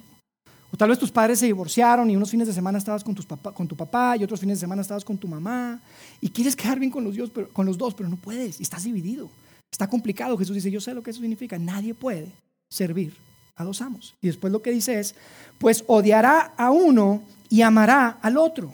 [0.70, 3.26] O tal vez tus padres se divorciaron y unos fines de semana estabas con, tus
[3.26, 5.80] con tu papá y otros fines de semana estabas con tu mamá.
[6.20, 8.60] Y quieres quedar bien con los, Dios, pero, con los dos, pero no puedes.
[8.60, 9.30] Y estás dividido.
[9.70, 10.36] Está complicado.
[10.36, 11.58] Jesús dice, yo sé lo que eso significa.
[11.58, 12.32] Nadie puede
[12.68, 13.14] servir
[13.54, 14.14] a dos amos.
[14.20, 15.14] Y después lo que dice es,
[15.58, 18.72] pues odiará a uno y amará al otro.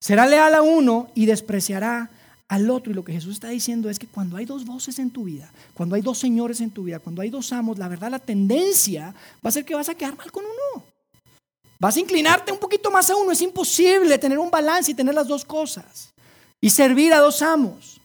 [0.00, 2.10] Será leal a uno y despreciará
[2.48, 2.92] al otro.
[2.92, 5.52] Y lo que Jesús está diciendo es que cuando hay dos voces en tu vida,
[5.74, 9.14] cuando hay dos señores en tu vida, cuando hay dos amos, la verdad la tendencia
[9.44, 10.84] va a ser que vas a quedar mal con uno.
[11.78, 13.32] Vas a inclinarte un poquito más a uno.
[13.32, 16.12] Es imposible tener un balance y tener las dos cosas.
[16.60, 18.00] Y servir a dos amos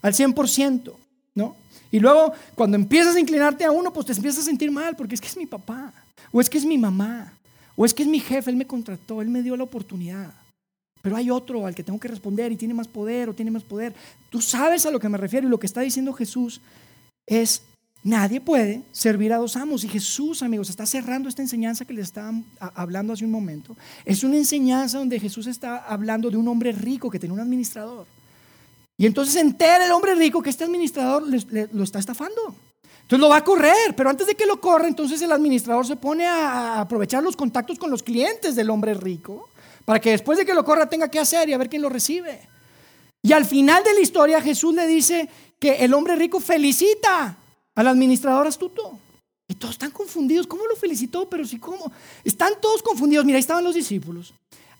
[0.00, 0.92] al 100%,
[1.34, 1.56] ¿no?
[1.90, 5.14] Y luego cuando empiezas a inclinarte a uno, pues te empiezas a sentir mal porque
[5.14, 5.92] es que es mi papá,
[6.32, 7.32] o es que es mi mamá,
[7.76, 10.32] o es que es mi jefe, él me contrató, él me dio la oportunidad.
[11.02, 13.62] Pero hay otro al que tengo que responder y tiene más poder o tiene más
[13.62, 13.92] poder.
[14.30, 16.60] Tú sabes a lo que me refiero y lo que está diciendo Jesús
[17.26, 17.62] es,
[18.02, 19.84] nadie puede servir a dos amos.
[19.84, 22.32] Y Jesús, amigos, está cerrando esta enseñanza que les estaba
[22.74, 23.76] hablando hace un momento.
[24.04, 28.06] Es una enseñanza donde Jesús está hablando de un hombre rico que tiene un administrador.
[28.96, 32.54] Y entonces entera el hombre rico que este administrador lo está estafando.
[33.02, 35.96] Entonces lo va a correr, pero antes de que lo corra, entonces el administrador se
[35.96, 39.48] pone a aprovechar los contactos con los clientes del hombre rico
[39.84, 41.88] para que después de que lo corra tenga que hacer y a ver quién lo
[41.88, 42.40] recibe.
[43.22, 47.36] Y al final de la historia Jesús le dice que el hombre rico felicita
[47.74, 48.98] al administrador astuto.
[49.48, 50.46] Y todos están confundidos.
[50.46, 51.28] ¿Cómo lo felicitó?
[51.28, 51.92] Pero sí, ¿cómo?
[52.24, 53.24] Están todos confundidos.
[53.24, 54.32] Mira, ahí estaban los discípulos.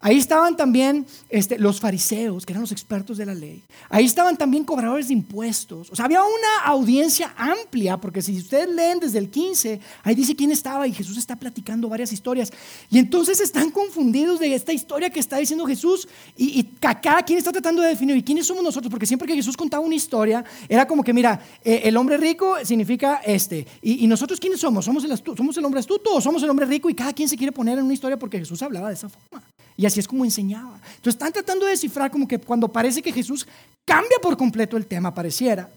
[0.04, 3.62] Ahí estaban también este, los fariseos, que eran los expertos de la ley.
[3.88, 5.90] Ahí estaban también cobradores de impuestos.
[5.92, 10.34] O sea, había una audiencia amplia, porque si ustedes leen desde el 15, ahí dice
[10.34, 12.52] quién estaba y Jesús está platicando varias historias.
[12.90, 17.38] Y entonces están confundidos de esta historia que está diciendo Jesús y, y cada quien
[17.38, 18.90] está tratando de definir, ¿y quiénes somos nosotros?
[18.90, 22.56] Porque siempre que Jesús contaba una historia, era como que, mira, eh, el hombre rico
[22.64, 23.66] significa este.
[23.82, 24.84] Y, nosotros quiénes somos?
[24.84, 26.90] ¿Somos el, ¿Somos el hombre astuto o somos el hombre rico?
[26.90, 29.42] Y cada quien se quiere poner en una historia porque Jesús hablaba de esa forma.
[29.76, 30.80] Y así es como enseñaba.
[30.96, 33.46] Entonces están tratando de descifrar como que cuando parece que Jesús
[33.84, 35.70] cambia por completo el tema, pareciera,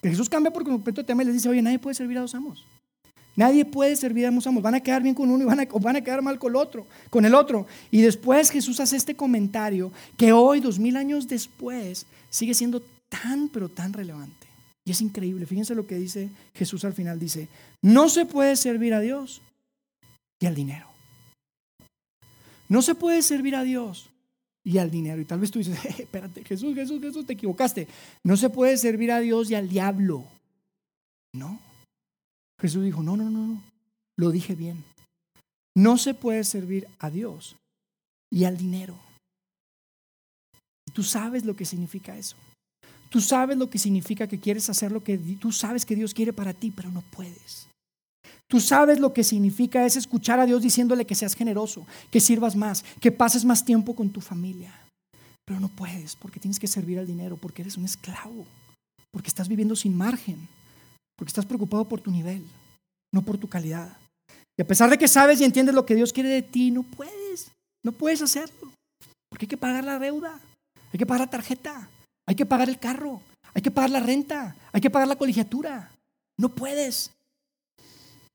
[0.00, 2.20] que Jesús cambia por completo el tema y les dice, oye, nadie puede servir a
[2.20, 2.64] dos amos.
[3.36, 4.62] Nadie puede servir a dos amos.
[4.62, 6.52] Van a quedar bien con uno y van a, o van a quedar mal con
[6.52, 6.86] el otro.
[7.10, 7.66] Con el otro.
[7.90, 13.48] Y después Jesús hace este comentario que hoy, dos mil años después, sigue siendo tan,
[13.48, 14.46] pero tan relevante.
[14.84, 15.46] Y es increíble.
[15.46, 17.18] Fíjense lo que dice Jesús al final.
[17.18, 17.48] Dice,
[17.82, 19.40] no se puede servir a Dios
[20.38, 20.93] y al dinero.
[22.68, 24.10] No se puede servir a Dios
[24.64, 25.20] y al dinero.
[25.20, 27.86] Y tal vez tú dices, eh, espérate, Jesús, Jesús, Jesús, te equivocaste.
[28.24, 30.24] No se puede servir a Dios y al diablo.
[31.34, 31.60] No.
[32.60, 33.62] Jesús dijo, no, no, no, no.
[34.16, 34.82] Lo dije bien.
[35.76, 37.56] No se puede servir a Dios
[38.30, 38.96] y al dinero.
[40.92, 42.36] Tú sabes lo que significa eso.
[43.10, 46.32] Tú sabes lo que significa que quieres hacer lo que tú sabes que Dios quiere
[46.32, 47.68] para ti, pero no puedes.
[48.48, 52.56] Tú sabes lo que significa es escuchar a Dios diciéndole que seas generoso, que sirvas
[52.56, 54.72] más, que pases más tiempo con tu familia.
[55.44, 58.46] Pero no puedes porque tienes que servir al dinero, porque eres un esclavo,
[59.10, 60.48] porque estás viviendo sin margen,
[61.16, 62.44] porque estás preocupado por tu nivel,
[63.12, 63.96] no por tu calidad.
[64.58, 66.82] Y a pesar de que sabes y entiendes lo que Dios quiere de ti, no
[66.82, 67.50] puedes,
[67.84, 68.72] no puedes hacerlo,
[69.30, 70.40] porque hay que pagar la deuda,
[70.92, 71.88] hay que pagar la tarjeta,
[72.26, 73.20] hay que pagar el carro,
[73.52, 75.90] hay que pagar la renta, hay que pagar la colegiatura.
[76.38, 77.10] No puedes.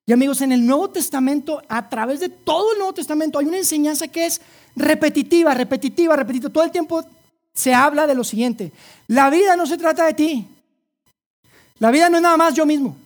[0.09, 3.59] Y amigos, en el Nuevo Testamento, a través de todo el Nuevo Testamento, hay una
[3.59, 4.41] enseñanza que es
[4.75, 6.51] repetitiva, repetitiva, repetitiva.
[6.51, 7.05] Todo el tiempo
[7.53, 8.71] se habla de lo siguiente.
[9.05, 10.47] La vida no se trata de ti.
[11.77, 12.97] La vida no es nada más yo mismo.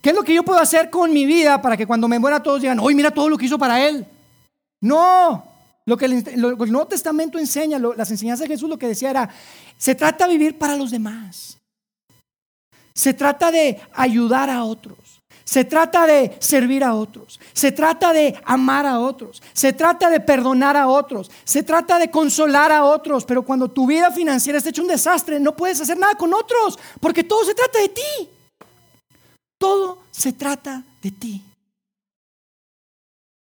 [0.00, 2.42] ¿Qué es lo que yo puedo hacer con mi vida para que cuando me muera
[2.42, 4.06] todos digan, hoy mira todo lo que hizo para él?
[4.80, 5.44] No,
[5.84, 9.28] lo que el, Nuevo Testamento enseña, las enseñanzas de Jesús lo que decía era,
[9.76, 11.58] se trata de vivir para los demás.
[12.94, 15.01] Se trata de ayudar a otros.
[15.52, 17.38] Se trata de servir a otros.
[17.52, 19.42] Se trata de amar a otros.
[19.52, 21.30] Se trata de perdonar a otros.
[21.44, 23.26] Se trata de consolar a otros.
[23.26, 26.78] Pero cuando tu vida financiera está hecho un desastre, no puedes hacer nada con otros.
[27.00, 28.28] Porque todo se trata de ti.
[29.58, 31.42] Todo se trata de ti.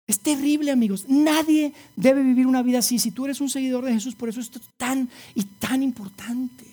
[0.07, 1.07] Es terrible, amigos.
[1.09, 3.01] Nadie debe vivir una vida así.
[3.01, 6.67] Si tú eres un seguidor de Jesús, por eso esto es tan y tan importante.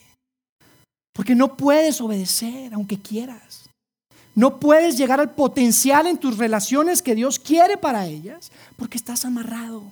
[1.11, 3.62] Porque no puedes obedecer aunque quieras.
[4.35, 9.25] No puedes llegar al potencial en tus relaciones que Dios quiere para ellas porque estás
[9.25, 9.83] amarrado.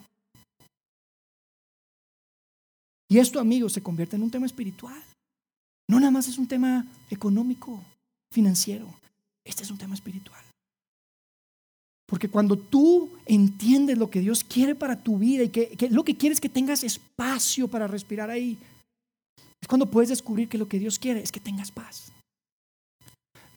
[3.08, 5.04] Y esto, amigos, se convierte en un tema espiritual.
[5.90, 7.84] No nada más es un tema económico,
[8.32, 8.88] financiero.
[9.44, 10.42] Este es un tema espiritual.
[12.08, 16.16] Porque cuando tú entiendes lo que Dios quiere para tu vida y que, lo que
[16.16, 18.58] quieres es que tengas espacio para respirar ahí,
[19.62, 22.12] es cuando puedes descubrir que lo que Dios quiere es que tengas paz.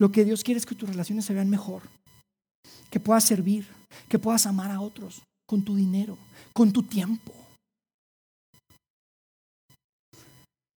[0.05, 1.81] Lo que Dios quiere es que tus relaciones se vean mejor,
[2.91, 3.67] que puedas servir,
[4.07, 6.19] que puedas amar a otros con tu dinero,
[6.53, 7.33] con tu tiempo.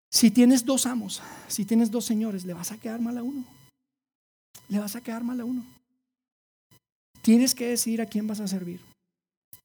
[0.10, 3.44] Si tienes dos amos, si tienes dos señores, le vas a quedar mal a uno.
[4.70, 5.66] Le vas a quedar mal a uno.
[7.22, 8.80] Tienes que decidir a quién vas a servir.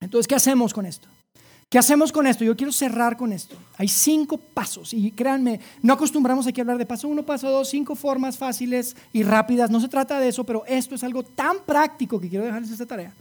[0.00, 1.06] Entonces, ¿qué hacemos con esto?
[1.72, 2.44] ¿Qué hacemos con esto?
[2.44, 3.56] Yo quiero cerrar con esto.
[3.78, 7.70] Hay cinco pasos y créanme, no acostumbramos aquí a hablar de paso uno, paso dos,
[7.70, 9.70] cinco formas fáciles y rápidas.
[9.70, 12.84] No se trata de eso, pero esto es algo tan práctico que quiero dejarles esta
[12.84, 13.14] tarea.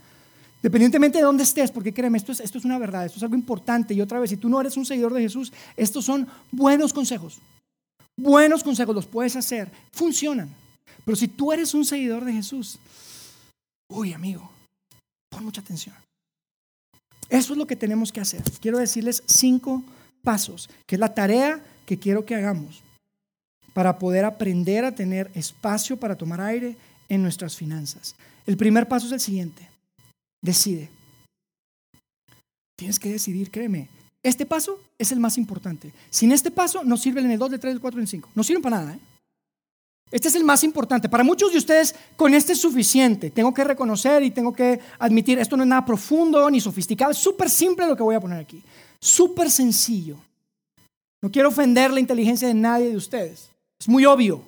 [0.62, 3.36] Dependientemente de dónde estés, porque créeme, esto es, esto es una verdad, esto es algo
[3.36, 3.94] importante.
[3.94, 7.38] Y otra vez, si tú no eres un seguidor de Jesús, estos son buenos consejos.
[8.18, 10.54] Buenos consejos, los puedes hacer, funcionan.
[11.06, 12.78] Pero si tú eres un seguidor de Jesús,
[13.88, 14.50] uy amigo,
[15.30, 15.94] pon mucha atención.
[17.32, 18.42] Eso es lo que tenemos que hacer.
[18.60, 19.82] Quiero decirles cinco
[20.22, 22.82] pasos, que es la tarea que quiero que hagamos
[23.72, 26.76] para poder aprender a tener espacio para tomar aire
[27.08, 28.14] en nuestras finanzas.
[28.46, 29.66] El primer paso es el siguiente.
[30.42, 30.90] Decide.
[32.76, 33.88] Tienes que decidir, créeme.
[34.22, 35.90] Este paso es el más importante.
[36.10, 38.28] Sin este paso no sirven en el 2, el 3, el 4, el 5.
[38.34, 38.94] No sirven para nada.
[38.94, 38.98] ¿eh?
[40.12, 41.08] Este es el más importante.
[41.08, 43.30] Para muchos de ustedes, con este es suficiente.
[43.30, 47.10] Tengo que reconocer y tengo que admitir, esto no es nada profundo ni sofisticado.
[47.10, 48.62] Es súper simple lo que voy a poner aquí.
[49.00, 50.18] Súper sencillo.
[51.22, 53.48] No quiero ofender la inteligencia de nadie de ustedes.
[53.80, 54.42] Es muy obvio.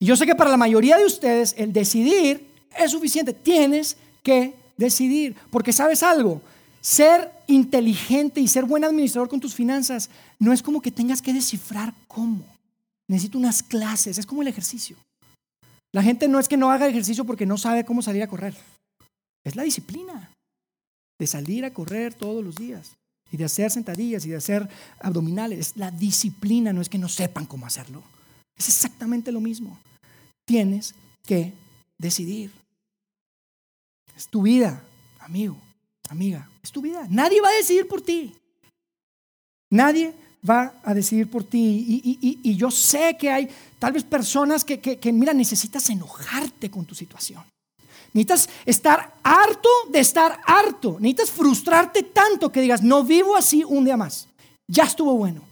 [0.00, 2.44] Y yo sé que para la mayoría de ustedes el decidir
[2.76, 3.32] es suficiente.
[3.32, 5.36] Tienes que decidir.
[5.50, 6.42] Porque sabes algo.
[6.80, 10.10] Ser inteligente y ser buen administrador con tus finanzas
[10.40, 12.55] no es como que tengas que descifrar cómo.
[13.08, 14.96] Necesito unas clases, es como el ejercicio.
[15.92, 18.54] La gente no es que no haga ejercicio porque no sabe cómo salir a correr.
[19.44, 20.30] Es la disciplina
[21.18, 22.92] de salir a correr todos los días
[23.30, 24.68] y de hacer sentadillas y de hacer
[25.00, 25.58] abdominales.
[25.58, 28.02] Es la disciplina, no es que no sepan cómo hacerlo.
[28.56, 29.78] Es exactamente lo mismo.
[30.44, 30.94] Tienes
[31.24, 31.52] que
[31.98, 32.50] decidir.
[34.16, 34.82] Es tu vida,
[35.20, 35.56] amigo,
[36.08, 36.48] amiga.
[36.62, 37.06] Es tu vida.
[37.08, 38.34] Nadie va a decidir por ti.
[39.70, 40.14] Nadie
[40.48, 42.02] va a decidir por ti.
[42.04, 46.94] Y, yo sé que hay tal vez personas que, que, mira, necesitas enojarte con tu
[46.94, 47.42] situación.
[48.12, 50.98] Necesitas estar harto de estar harto.
[51.00, 54.28] Necesitas frustrarte tanto que digas, no vivo así un día más.
[54.68, 55.42] Ya estuvo bueno.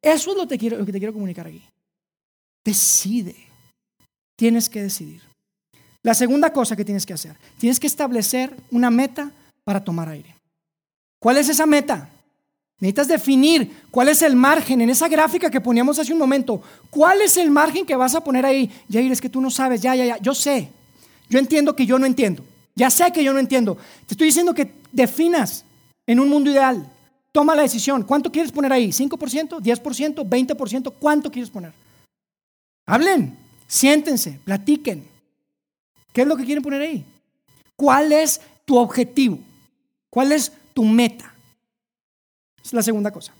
[0.00, 1.62] Eso es lo, que quiero, lo que te quiero comunicar aquí.
[2.64, 3.36] Decide.
[4.36, 5.22] Tienes que decidir.
[6.02, 9.30] La segunda cosa que tienes que hacer, tienes que establecer una meta
[9.64, 10.34] para tomar aire.
[11.20, 12.08] ¿Cuál es esa meta?
[12.82, 16.60] Necesitas definir cuál es el margen en esa gráfica que poníamos hace un momento.
[16.90, 18.68] ¿Cuál es el margen que vas a poner ahí?
[18.90, 20.68] Jair, es que tú no sabes, ya, ya, ya, yo sé.
[21.28, 22.42] Yo entiendo que yo no entiendo.
[22.74, 23.76] Ya sé que yo no entiendo.
[24.08, 25.64] Te estoy diciendo que definas
[26.08, 26.84] en un mundo ideal.
[27.30, 28.02] Toma la decisión.
[28.02, 28.88] ¿Cuánto quieres poner ahí?
[28.88, 29.60] ¿5%?
[29.60, 30.28] ¿10%?
[30.28, 30.92] ¿20%?
[30.98, 31.72] ¿Cuánto quieres poner?
[32.84, 35.04] Hablen, siéntense, platiquen.
[36.12, 37.04] ¿Qué es lo que quieren poner ahí?
[37.76, 39.38] ¿Cuál es tu objetivo?
[40.10, 41.31] ¿Cuál es tu meta?
[42.64, 43.32] Es la segunda cosa.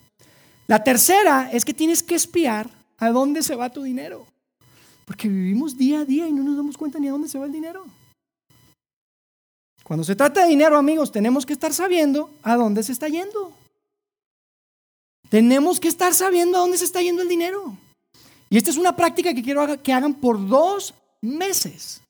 [0.67, 2.69] La tercera es que tienes que espiar
[2.99, 4.27] a dónde se va tu dinero.
[5.05, 7.47] Porque vivimos día a día y no nos damos cuenta ni a dónde se va
[7.47, 7.85] el dinero.
[9.85, 13.53] Cuando se trata de dinero, amigos, tenemos que estar sabiendo a dónde se está yendo.
[15.29, 17.77] Tenemos que estar sabiendo a dónde se está yendo el dinero.
[18.49, 22.01] Y esta es una práctica que quiero que hagan por dos meses.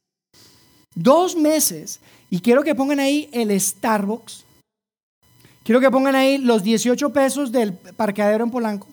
[0.95, 2.01] Dos meses.
[2.31, 4.45] Y quiero que pongan ahí el Starbucks
[5.65, 8.89] Quiero que pongan ahí los 18 pesos del parqueadero en Polanco.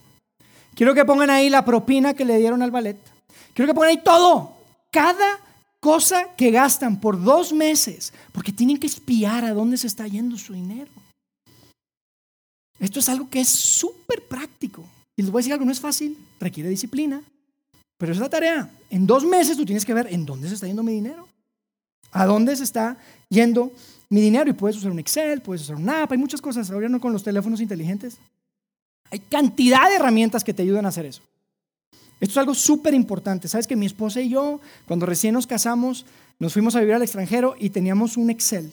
[0.76, 2.98] Quiero que pongan ahí la propina que le dieron al ballet.
[3.54, 4.54] Quiero que pongan ahí todo.
[4.92, 5.40] Cada
[5.80, 8.14] cosa que gastan por dos meses.
[8.32, 10.92] Porque tienen que espiar a dónde se está yendo su dinero.
[12.80, 14.84] Esto es algo que es súper práctico.
[15.18, 17.22] Y les voy a decir algo, no es fácil, requiere disciplina.
[17.98, 18.72] Pero es la tarea.
[18.90, 21.28] En dos meses tú tienes que ver en dónde se está yendo mi dinero.
[22.12, 22.98] A dónde se está
[23.28, 23.72] yendo
[24.10, 26.90] mi dinero y puedes usar un Excel, puedes usar un app, hay muchas cosas, ahora
[26.90, 28.18] no con los teléfonos inteligentes.
[29.12, 31.22] Hay cantidad de herramientas que te ayudan a hacer eso.
[32.20, 33.48] Esto es algo súper importante.
[33.48, 36.06] Sabes que mi esposa y yo, cuando recién nos casamos,
[36.38, 38.72] nos fuimos a vivir al extranjero y teníamos un Excel.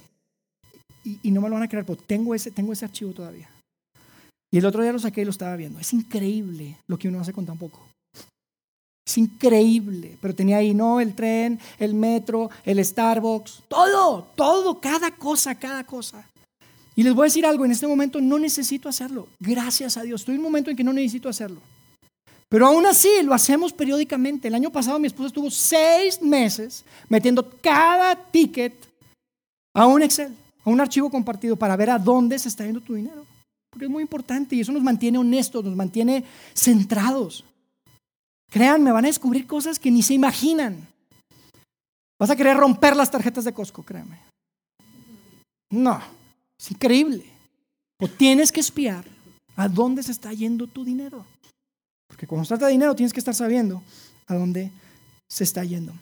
[1.05, 3.49] Y, no me lo van a creer, pero tengo ese, tengo ese archivo todavía.
[4.51, 5.79] Y el otro día lo saqué y lo estaba viendo.
[5.79, 7.81] Es increíble lo que uno hace con tan poco.
[9.07, 15.13] Es increíble, pero tenía ahí, no, el tren, el metro, el Starbucks, todo, todo, cada
[15.13, 16.27] cosa, cada cosa.
[16.97, 20.23] Y les voy a decir algo, en este momento no necesito hacerlo, gracias a Dios,
[20.23, 21.61] estoy en un momento en que no necesito hacerlo.
[22.49, 24.49] Pero aún así lo hacemos periódicamente.
[24.49, 28.73] El año pasado mi esposa estuvo seis meses metiendo cada ticket
[29.75, 30.33] a un Excel,
[30.65, 33.25] a un archivo compartido para ver a dónde se está yendo tu dinero.
[33.71, 37.45] Porque es muy importante y eso nos mantiene honestos, nos mantiene centrados.
[38.57, 40.89] Créanme, van a descubrir cosas que ni se imaginan.
[42.19, 44.19] Vas a querer romper las tarjetas de Costco, créanme.
[45.71, 46.01] No,
[46.59, 47.27] es increíble.
[48.01, 49.05] O tienes que espiar
[49.57, 51.27] a dónde se está yendo tu dinero.
[52.09, 53.83] Porque cuando se trata de dinero tienes que estar sabiendo
[54.27, 54.71] a dónde
[55.29, 55.93] se está yendo.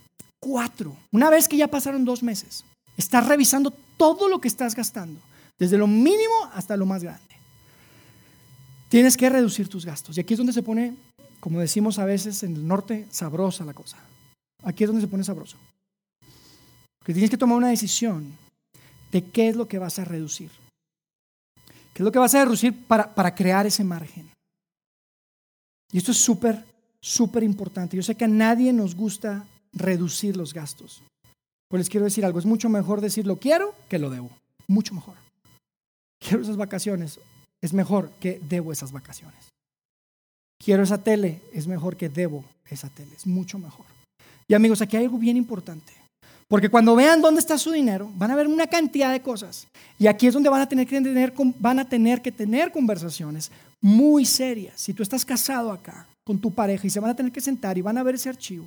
[0.41, 2.65] Cuatro, una vez que ya pasaron dos meses,
[2.97, 5.19] estás revisando todo lo que estás gastando,
[5.59, 7.35] desde lo mínimo hasta lo más grande.
[8.89, 10.17] Tienes que reducir tus gastos.
[10.17, 10.95] Y aquí es donde se pone
[11.45, 13.99] como decimos a veces en el norte, sabrosa la cosa.
[14.63, 15.59] Aquí es donde se pone sabroso.
[16.99, 18.33] Porque tienes que tomar una decisión
[19.13, 20.51] de qué es lo que vas a reducir.
[21.93, 24.27] ¿Qué es lo que vas a reducir para, para crear ese margen?
[25.93, 26.65] Y esto es súper,
[26.99, 27.95] súper importante.
[27.95, 31.03] Yo sé que a nadie nos gusta reducir los gastos.
[31.69, 34.31] Pues les quiero decir algo, es mucho mejor decir lo quiero que lo debo.
[34.67, 35.17] Mucho mejor.
[36.19, 37.21] Quiero esas vacaciones.
[37.61, 39.54] Es mejor que debo esas vacaciones
[40.65, 43.87] quiero esa tele, es mejor que debo esa tele, es mucho mejor.
[44.49, 45.93] Y amigos, aquí hay algo bien importante.
[46.49, 49.67] Porque cuando vean dónde está su dinero, van a ver una cantidad de cosas.
[49.99, 53.51] Y aquí es donde van a tener que tener, van a tener, que tener conversaciones
[53.81, 54.75] muy serias.
[54.81, 57.77] Si tú estás casado acá con tu pareja y se van a tener que sentar
[57.79, 58.67] y van a ver ese archivo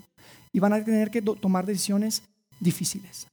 [0.51, 2.23] y van a tener que tomar decisiones
[2.59, 3.27] difíciles.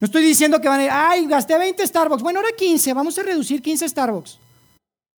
[0.00, 2.22] No estoy diciendo que van a ir, ay, gasté 20 Starbucks.
[2.22, 4.38] Bueno, ahora 15, vamos a reducir 15 Starbucks.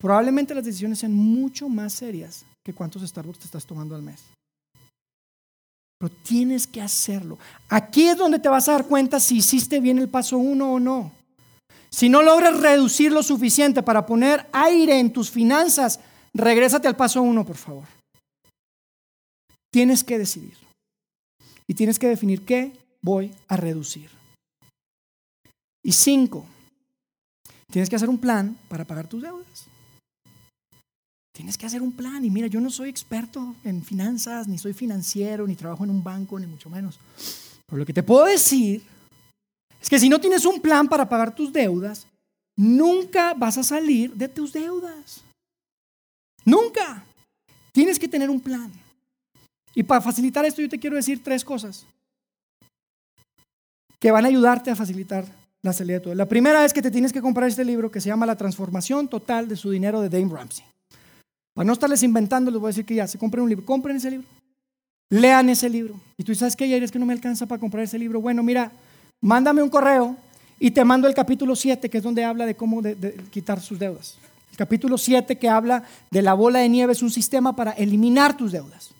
[0.07, 4.23] Probablemente las decisiones sean mucho más serias que cuántos Starbucks te estás tomando al mes.
[5.99, 7.41] Pero tienes que hacerlo.
[7.69, 10.79] Aquí es donde te vas a dar cuenta si hiciste bien el paso uno o
[10.79, 11.11] no.
[11.91, 15.99] Si no logras reducir lo suficiente para poner aire en tus finanzas,
[16.33, 17.89] regrésate al paso uno, por favor.
[19.73, 20.57] Tienes que decidir.
[21.67, 24.09] Y tienes que definir qué voy a reducir.
[25.83, 26.47] Y cinco,
[27.73, 29.67] tienes que hacer un plan para pagar tus deudas.
[31.37, 32.25] Tienes que hacer un plan.
[32.25, 36.03] Y mira, yo no soy experto en finanzas, ni soy financiero, ni trabajo en un
[36.03, 36.99] banco, ni mucho menos.
[37.67, 38.83] Pero lo que te puedo decir
[39.79, 42.07] es que si no tienes un plan para pagar tus deudas,
[42.57, 45.21] nunca vas a salir de tus deudas.
[46.43, 47.05] Nunca.
[47.71, 48.73] Tienes que tener un plan.
[49.75, 51.85] Y para facilitar esto yo te quiero decir tres cosas
[54.01, 55.27] que van a ayudarte a facilitar
[55.61, 56.15] la salida de todo.
[56.15, 59.07] La primera es que te tienes que comprar este libro que se llama La transformación
[59.09, 60.65] total de su dinero de Dame Ramsey.
[61.57, 63.97] Para no estarles inventando, les voy a decir que ya, se compren un libro, compren
[63.97, 64.27] ese libro,
[65.09, 65.99] lean ese libro.
[66.19, 68.21] Y tú sabes que ya es que no me alcanza para comprar ese libro.
[68.21, 68.71] Bueno, mira,
[69.23, 70.15] mándame un correo
[70.61, 72.83] y te mando el capítulo 7, que es donde habla de cómo
[73.31, 74.19] quitar sus deudas.
[74.51, 78.37] El capítulo 7 que habla de la bola de nieve es un sistema para eliminar
[78.37, 78.91] tus deudas.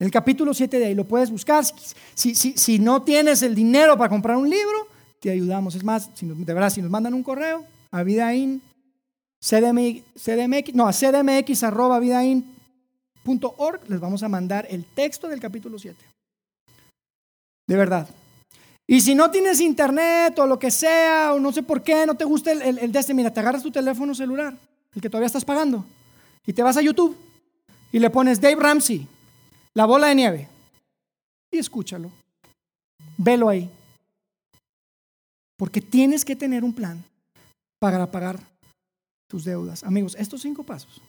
[0.00, 1.64] El capítulo 7 de ahí lo puedes buscar.
[2.16, 4.88] Si, si, si no tienes el dinero para comprar un libro,
[5.20, 5.76] te ayudamos.
[5.76, 8.62] Es más, si de verdad, si nos mandan un correo a Vidaín
[9.40, 15.96] CDMX, no, a cdmx.vidain.org les vamos a mandar el texto del capítulo 7.
[17.66, 18.08] De verdad.
[18.86, 22.14] Y si no tienes internet o lo que sea, o no sé por qué, no
[22.14, 24.56] te gusta el, el, de este, mira, te agarras tu teléfono celular,
[24.94, 25.84] el que todavía estás pagando,
[26.46, 27.14] y te vas a YouTube
[27.92, 29.06] y le pones Dave Ramsey,
[29.74, 30.48] la bola de nieve,
[31.50, 32.10] y escúchalo.
[33.18, 33.68] Velo ahí.
[35.56, 37.02] Porque tienes que tener un plan
[37.78, 38.38] para pagar
[39.28, 39.84] tus deudas.
[39.84, 41.00] Amigos, estos cinco pasos.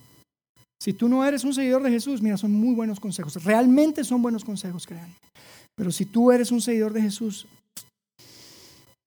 [0.81, 3.43] Si tú no eres un seguidor de Jesús, mira, son muy buenos consejos.
[3.43, 5.15] Realmente son buenos consejos, créanme.
[5.75, 7.45] Pero si tú eres un seguidor de Jesús,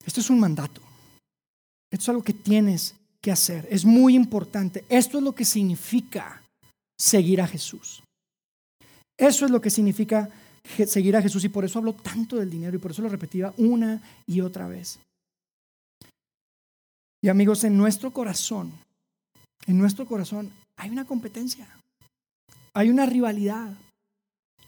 [0.05, 0.81] esto es un mandato.
[1.91, 3.67] Esto es algo que tienes que hacer.
[3.71, 4.85] Es muy importante.
[4.89, 6.43] Esto es lo que significa
[6.99, 8.03] seguir a Jesús.
[9.19, 10.29] Eso es lo que significa
[10.87, 13.53] seguir a Jesús y por eso hablo tanto del dinero y por eso lo repetía
[13.57, 14.99] una y otra vez.
[17.23, 18.73] Y amigos, en nuestro corazón
[19.67, 21.69] en nuestro corazón hay una competencia,
[22.75, 23.75] hay una rivalidad.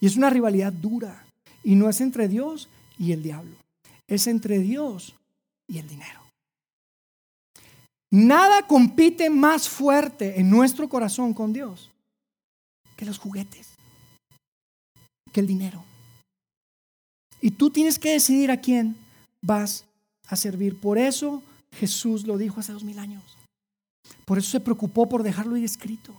[0.01, 1.25] Y es una rivalidad dura.
[1.63, 2.69] Y no es entre Dios
[2.99, 3.57] y el diablo,
[4.07, 5.15] es entre Dios
[5.67, 6.21] y el dinero.
[8.11, 11.91] Nada compite más fuerte en nuestro corazón con Dios
[12.97, 13.69] que los juguetes,
[15.33, 15.83] que el dinero.
[17.41, 18.97] Y tú tienes que decidir a quién
[19.41, 19.85] vas
[20.29, 20.79] a servir.
[20.79, 21.43] Por eso
[21.73, 23.23] Jesús lo dijo hace dos mil años.
[24.25, 26.15] Por eso se preocupó por dejarlo ahí escrito.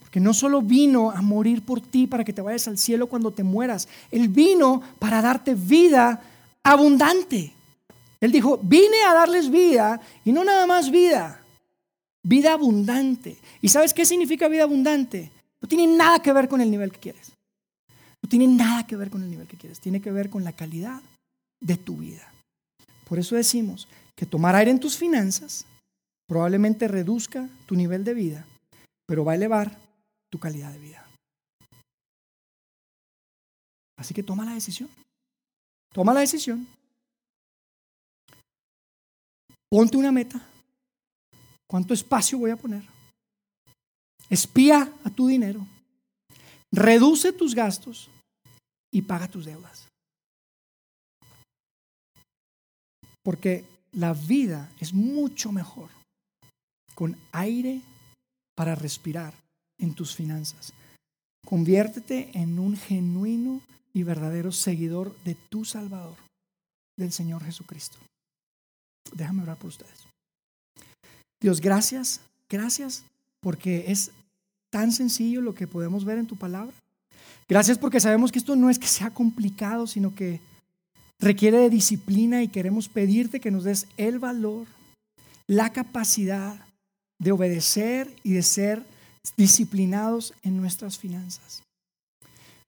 [0.00, 3.30] Porque no solo vino a morir por ti para que te vayas al cielo cuando
[3.30, 6.20] te mueras, Él vino para darte vida
[6.62, 7.52] abundante.
[8.20, 11.42] Él dijo, vine a darles vida y no nada más vida,
[12.22, 13.36] vida abundante.
[13.60, 15.32] ¿Y sabes qué significa vida abundante?
[15.60, 17.32] No tiene nada que ver con el nivel que quieres.
[18.22, 19.80] No tiene nada que ver con el nivel que quieres.
[19.80, 21.02] Tiene que ver con la calidad
[21.60, 22.32] de tu vida.
[23.08, 25.64] Por eso decimos que tomar aire en tus finanzas
[26.32, 28.46] probablemente reduzca tu nivel de vida,
[29.06, 29.78] pero va a elevar
[30.30, 31.06] tu calidad de vida.
[33.98, 34.88] Así que toma la decisión.
[35.92, 36.66] Toma la decisión.
[39.68, 40.40] Ponte una meta.
[41.68, 42.82] ¿Cuánto espacio voy a poner?
[44.30, 45.66] Espía a tu dinero.
[46.72, 48.08] Reduce tus gastos
[48.90, 49.86] y paga tus deudas.
[53.22, 55.90] Porque la vida es mucho mejor
[57.02, 57.80] con aire
[58.54, 59.34] para respirar
[59.80, 60.72] en tus finanzas.
[61.44, 63.60] Conviértete en un genuino
[63.92, 66.14] y verdadero seguidor de tu Salvador,
[66.96, 67.98] del Señor Jesucristo.
[69.16, 70.06] Déjame orar por ustedes.
[71.40, 73.02] Dios, gracias, gracias
[73.40, 74.12] porque es
[74.70, 76.72] tan sencillo lo que podemos ver en tu palabra.
[77.48, 80.40] Gracias porque sabemos que esto no es que sea complicado, sino que
[81.18, 84.68] requiere de disciplina y queremos pedirte que nos des el valor,
[85.48, 86.64] la capacidad
[87.22, 88.84] de obedecer y de ser
[89.36, 91.62] disciplinados en nuestras finanzas.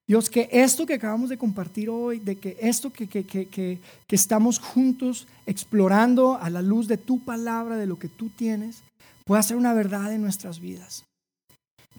[0.06, 3.80] Dios, que esto que acabamos de compartir hoy, de que esto que, que, que, que,
[4.10, 8.82] estamos juntos explorando a la luz de tu palabra, de lo que tú tienes,
[9.24, 11.04] pueda ser una verdad en nuestras vidas.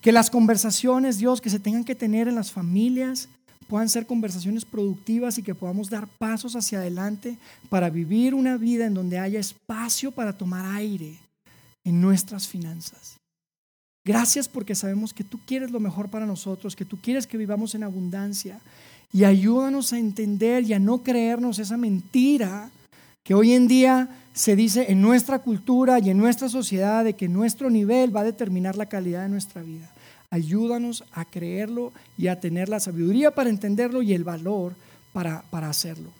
[0.01, 3.27] Que las conversaciones, Dios, que se tengan que tener en las familias,
[3.67, 7.37] puedan ser conversaciones productivas y que podamos dar pasos hacia adelante
[7.69, 11.17] para vivir una vida en donde haya espacio para tomar aire
[11.85, 13.17] en nuestras finanzas.
[14.05, 17.73] Gracias porque sabemos que tú quieres lo mejor para nosotros, que tú quieres que vivamos
[17.73, 18.59] en abundancia.
[19.13, 22.69] Y ayúdanos a entender y a no creernos esa mentira
[23.23, 27.27] que hoy en día se dice en nuestra cultura y en nuestra sociedad de que
[27.27, 29.89] nuestro nivel va a determinar la calidad de nuestra vida.
[30.29, 34.75] Ayúdanos a creerlo y a tener la sabiduría para entenderlo y el valor
[35.13, 36.11] para, para hacerlo.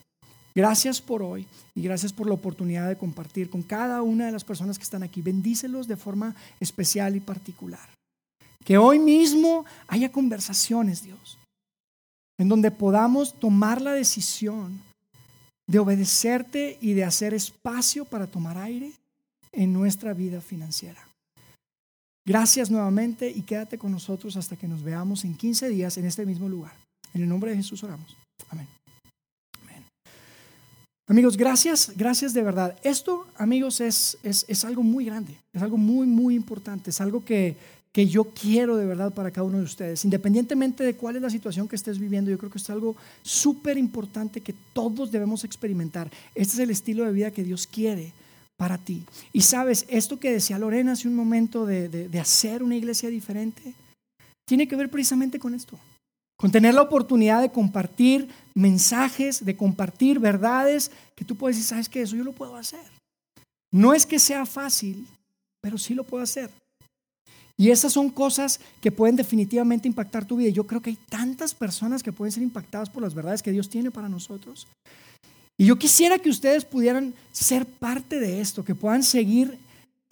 [0.56, 4.42] Gracias por hoy y gracias por la oportunidad de compartir con cada una de las
[4.42, 5.20] personas que están aquí.
[5.20, 7.86] Bendícelos de forma especial y particular.
[8.64, 11.36] Que hoy mismo haya conversaciones, Dios,
[12.38, 14.80] en donde podamos tomar la decisión
[15.68, 18.92] de obedecerte y de hacer espacio para tomar aire
[19.52, 21.06] en nuestra vida financiera.
[22.26, 26.24] Gracias nuevamente y quédate con nosotros hasta que nos veamos en 15 días en este
[26.24, 26.72] mismo lugar.
[27.12, 28.16] En el nombre de Jesús oramos.
[28.48, 28.66] Amén.
[31.08, 32.76] Amigos, gracias, gracias de verdad.
[32.82, 37.24] Esto, amigos, es, es, es algo muy grande, es algo muy, muy importante, es algo
[37.24, 37.56] que,
[37.92, 40.04] que yo quiero de verdad para cada uno de ustedes.
[40.04, 43.78] Independientemente de cuál es la situación que estés viviendo, yo creo que es algo súper
[43.78, 46.10] importante que todos debemos experimentar.
[46.34, 48.12] Este es el estilo de vida que Dios quiere
[48.56, 49.04] para ti.
[49.32, 53.74] Y sabes, esto que decía Lorena hace un momento de, de hacer una iglesia diferente,
[54.44, 55.78] tiene que ver precisamente con esto.
[56.36, 61.88] Con tener la oportunidad de compartir mensajes, de compartir verdades, que tú puedes decir, sabes
[61.88, 62.80] que eso yo lo puedo hacer.
[63.70, 65.06] No es que sea fácil,
[65.60, 66.50] pero sí lo puedo hacer.
[67.58, 70.48] Y esas son cosas que pueden definitivamente impactar tu vida.
[70.50, 73.68] Yo creo que hay tantas personas que pueden ser impactadas por las verdades que Dios
[73.68, 74.66] tiene para nosotros.
[75.58, 79.58] Y yo quisiera que ustedes pudieran ser parte de esto, que puedan seguir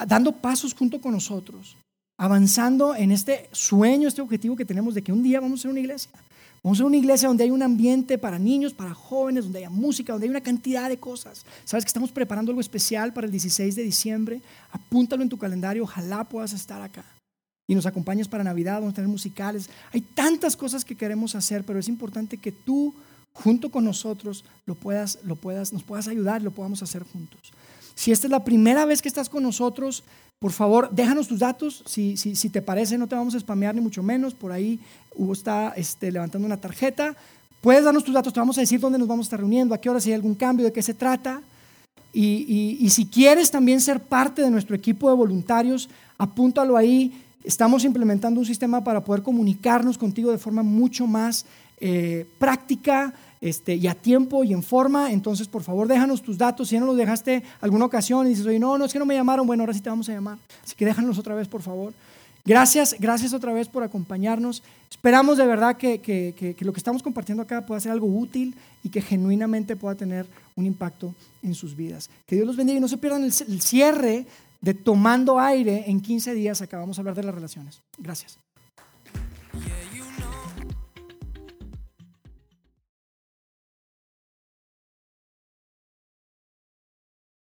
[0.06, 1.76] dando pasos junto con nosotros,
[2.18, 5.70] avanzando en este sueño, este objetivo que tenemos de que un día vamos a ser
[5.70, 6.10] una iglesia.
[6.64, 10.14] Vamos a una iglesia donde hay un ambiente para niños, para jóvenes, donde haya música,
[10.14, 11.44] donde hay una cantidad de cosas.
[11.66, 14.40] Sabes que estamos preparando algo especial para el 16 de diciembre.
[14.72, 17.04] Apúntalo en tu calendario, ojalá puedas estar acá
[17.66, 19.68] y nos acompañes para Navidad, vamos a tener musicales.
[19.92, 22.94] Hay tantas cosas que queremos hacer, pero es importante que tú,
[23.34, 27.52] junto con nosotros, lo puedas, lo puedas, nos puedas ayudar lo podamos hacer juntos.
[27.94, 30.02] Si esta es la primera vez que estás con nosotros,
[30.44, 31.82] por favor, déjanos tus datos.
[31.86, 34.34] Si, si, te parece, no te vamos a spamear ni mucho menos.
[34.34, 34.78] Por ahí
[35.16, 37.16] Hugo está este, levantando una tarjeta.
[37.62, 39.78] Puedes darnos tus datos, te vamos a decir dónde nos vamos a estar reuniendo, a
[39.78, 41.40] qué hora, si hay algún cambio, de qué se trata.
[42.12, 45.88] Y, y, y si quieres también ser parte de nuestro equipo de voluntarios,
[46.18, 51.44] apúntalo ahí Estamos implementando un sistema para poder comunicarnos contigo de forma mucho más
[51.78, 53.12] eh, práctica
[53.44, 55.12] este, y a tiempo y en forma.
[55.12, 56.68] Entonces, por favor, déjanos tus datos.
[56.68, 59.04] Si ya no los dejaste alguna ocasión y dices, oye, no, no es que no
[59.04, 60.38] me llamaron, bueno, ahora sí te vamos a llamar.
[60.64, 61.92] Así que déjanos otra vez, por favor.
[62.46, 64.62] Gracias, gracias otra vez por acompañarnos.
[64.90, 68.88] Esperamos de verdad que, que, lo que estamos compartiendo acá pueda ser algo útil y
[68.88, 70.26] que genuinamente pueda tener
[70.56, 72.08] un impacto en sus vidas.
[72.26, 74.26] Que Dios los bendiga y no se pierdan el, el cierre
[74.62, 77.82] de tomando aire en 15 días acabamos de hablar de las relaciones.
[77.98, 78.38] Gracias.